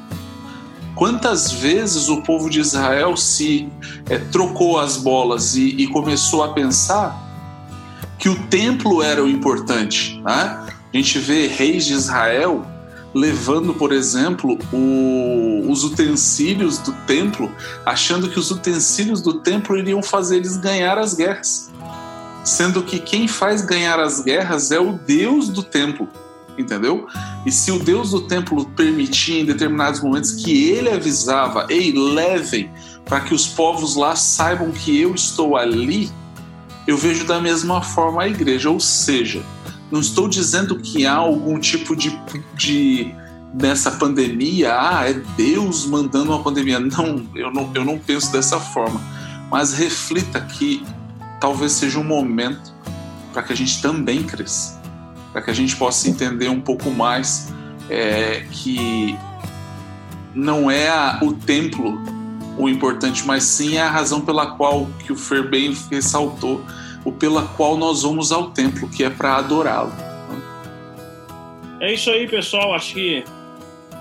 Quantas 0.95 1.51
vezes 1.51 2.09
o 2.09 2.21
povo 2.21 2.49
de 2.49 2.59
Israel 2.59 3.15
se 3.15 3.69
é, 4.09 4.17
trocou 4.17 4.79
as 4.79 4.97
bolas 4.97 5.55
e, 5.55 5.69
e, 5.69 5.87
começou 5.87 6.43
a 6.43 6.49
pensar 6.49 7.17
que 8.17 8.27
o 8.27 8.35
templo 8.47 9.01
era 9.01 9.23
o 9.23 9.29
importante? 9.29 10.19
Né? 10.21 10.67
A 10.93 10.97
gente 10.97 11.17
vê 11.19 11.47
reis 11.47 11.85
de 11.85 11.93
Israel 11.93 12.65
levando, 13.13 13.73
por 13.73 13.91
exemplo, 13.91 14.57
o, 14.73 15.71
os 15.71 15.83
utensílios 15.83 16.77
do 16.79 16.91
templo, 17.07 17.51
achando 17.85 18.29
que 18.29 18.37
os 18.37 18.51
utensílios 18.51 19.21
do 19.21 19.39
templo 19.39 19.77
iriam 19.77 20.03
fazer 20.03 20.37
eles 20.37 20.57
ganhar 20.57 20.97
as 20.97 21.13
guerras. 21.13 21.68
Sendo 22.49 22.81
que 22.81 22.97
quem 22.97 23.27
faz 23.27 23.61
ganhar 23.61 23.99
as 23.99 24.21
guerras 24.21 24.71
é 24.71 24.79
o 24.79 24.93
Deus 24.93 25.49
do 25.49 25.61
templo, 25.61 26.09
entendeu? 26.57 27.05
E 27.45 27.51
se 27.51 27.71
o 27.71 27.77
Deus 27.77 28.09
do 28.09 28.21
templo 28.21 28.65
permitia 28.71 29.39
em 29.39 29.45
determinados 29.45 30.01
momentos 30.01 30.31
que 30.31 30.71
ele 30.71 30.89
avisava, 30.89 31.67
ei, 31.69 31.91
levem, 31.91 32.71
para 33.05 33.19
que 33.19 33.35
os 33.35 33.45
povos 33.45 33.95
lá 33.95 34.15
saibam 34.15 34.71
que 34.71 34.99
eu 34.99 35.13
estou 35.13 35.55
ali, 35.55 36.09
eu 36.87 36.97
vejo 36.97 37.23
da 37.23 37.39
mesma 37.39 37.83
forma 37.83 38.23
a 38.23 38.27
igreja, 38.27 38.71
ou 38.71 38.79
seja, 38.79 39.43
não 39.91 39.99
estou 39.99 40.27
dizendo 40.27 40.79
que 40.79 41.05
há 41.05 41.17
algum 41.17 41.59
tipo 41.59 41.95
de, 41.95 42.19
de 42.55 43.13
nessa 43.53 43.91
pandemia, 43.91 44.73
ah, 44.73 45.07
é 45.07 45.13
Deus 45.37 45.85
mandando 45.85 46.31
uma 46.31 46.41
pandemia. 46.41 46.79
Não, 46.79 47.27
eu 47.35 47.51
não, 47.51 47.69
eu 47.75 47.85
não 47.85 47.99
penso 47.99 48.31
dessa 48.31 48.59
forma. 48.59 48.99
Mas 49.51 49.71
reflita 49.71 50.41
que 50.41 50.83
talvez 51.39 51.73
seja 51.73 51.99
um 51.99 52.03
momento 52.03 52.73
para 53.33 53.43
que 53.43 53.53
a 53.53 53.55
gente 53.55 53.81
também 53.81 54.23
cresça, 54.23 54.81
para 55.31 55.41
que 55.41 55.49
a 55.49 55.53
gente 55.53 55.75
possa 55.75 56.09
entender 56.09 56.49
um 56.49 56.61
pouco 56.61 56.89
mais 56.91 57.53
é, 57.89 58.45
que 58.51 59.17
não 60.33 60.69
é 60.69 60.89
a, 60.89 61.19
o 61.21 61.33
templo 61.33 61.99
o 62.57 62.67
importante, 62.67 63.25
mas 63.25 63.43
sim 63.43 63.77
é 63.77 63.81
a 63.81 63.89
razão 63.89 64.19
pela 64.19 64.57
qual 64.57 64.87
que 65.05 65.13
o 65.13 65.15
Fer 65.15 65.47
bem 65.47 65.73
ressaltou 65.89 66.61
o 67.05 67.11
pela 67.11 67.47
qual 67.55 67.77
nós 67.77 68.03
vamos 68.03 68.31
ao 68.31 68.51
templo, 68.51 68.89
que 68.89 69.03
é 69.03 69.09
para 69.09 69.35
adorá-lo. 69.35 69.91
É 71.79 71.93
isso 71.93 72.09
aí, 72.09 72.27
pessoal. 72.27 72.73
Acho 72.73 72.93
que 72.93 73.23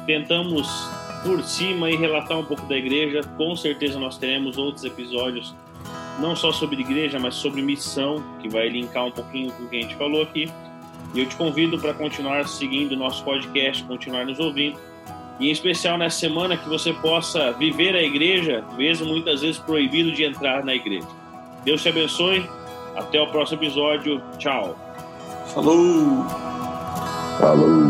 tentamos 0.07 0.68
por 1.22 1.42
cima 1.44 1.90
e 1.90 1.96
relatar 1.96 2.38
um 2.38 2.44
pouco 2.44 2.66
da 2.66 2.77
igreja. 2.77 3.22
Com 3.37 3.55
certeza 3.55 3.98
nós 3.98 4.18
teremos 4.18 4.59
outros 4.59 4.85
episódios, 4.85 5.55
não 6.18 6.35
só 6.35 6.52
sobre 6.52 6.81
igreja, 6.81 7.18
mas 7.18 7.35
sobre 7.35 7.62
missão, 7.62 8.22
que 8.40 8.48
vai 8.48 8.68
linkar 8.68 9.07
um 9.07 9.11
pouquinho 9.11 9.52
com 9.52 9.64
o 9.64 9.68
que 9.68 9.76
a 9.76 9.83
gente 9.83 9.94
falou 9.96 10.22
aqui. 10.22 10.50
E 11.14 11.20
eu 11.20 11.26
te 11.26 11.37
convido 11.37 11.78
para 11.78 11.94
continuar 11.94 12.46
seguindo 12.46 12.92
o 12.92 12.96
nosso 12.96 13.24
podcast, 13.24 13.83
continuar 13.85 14.26
nos 14.26 14.38
ouvindo. 14.38 14.78
E 15.40 15.48
em 15.48 15.50
especial 15.50 15.96
nessa 15.96 16.18
semana 16.18 16.57
que 16.57 16.68
você 16.68 16.92
possa 16.92 17.52
viver 17.52 17.94
a 17.94 18.02
igreja, 18.02 18.64
mesmo 18.76 19.07
muitas 19.07 19.40
vezes 19.40 19.59
proibido 19.59 20.12
de 20.12 20.24
entrar 20.24 20.64
na 20.64 20.74
igreja. 20.74 21.07
Deus 21.64 21.83
te 21.83 21.88
abençoe. 21.88 22.44
Até 22.96 23.20
o 23.20 23.28
próximo 23.28 23.62
episódio. 23.62 24.20
Tchau. 24.38 24.76
Falou. 25.54 26.24
Falou. 27.38 27.88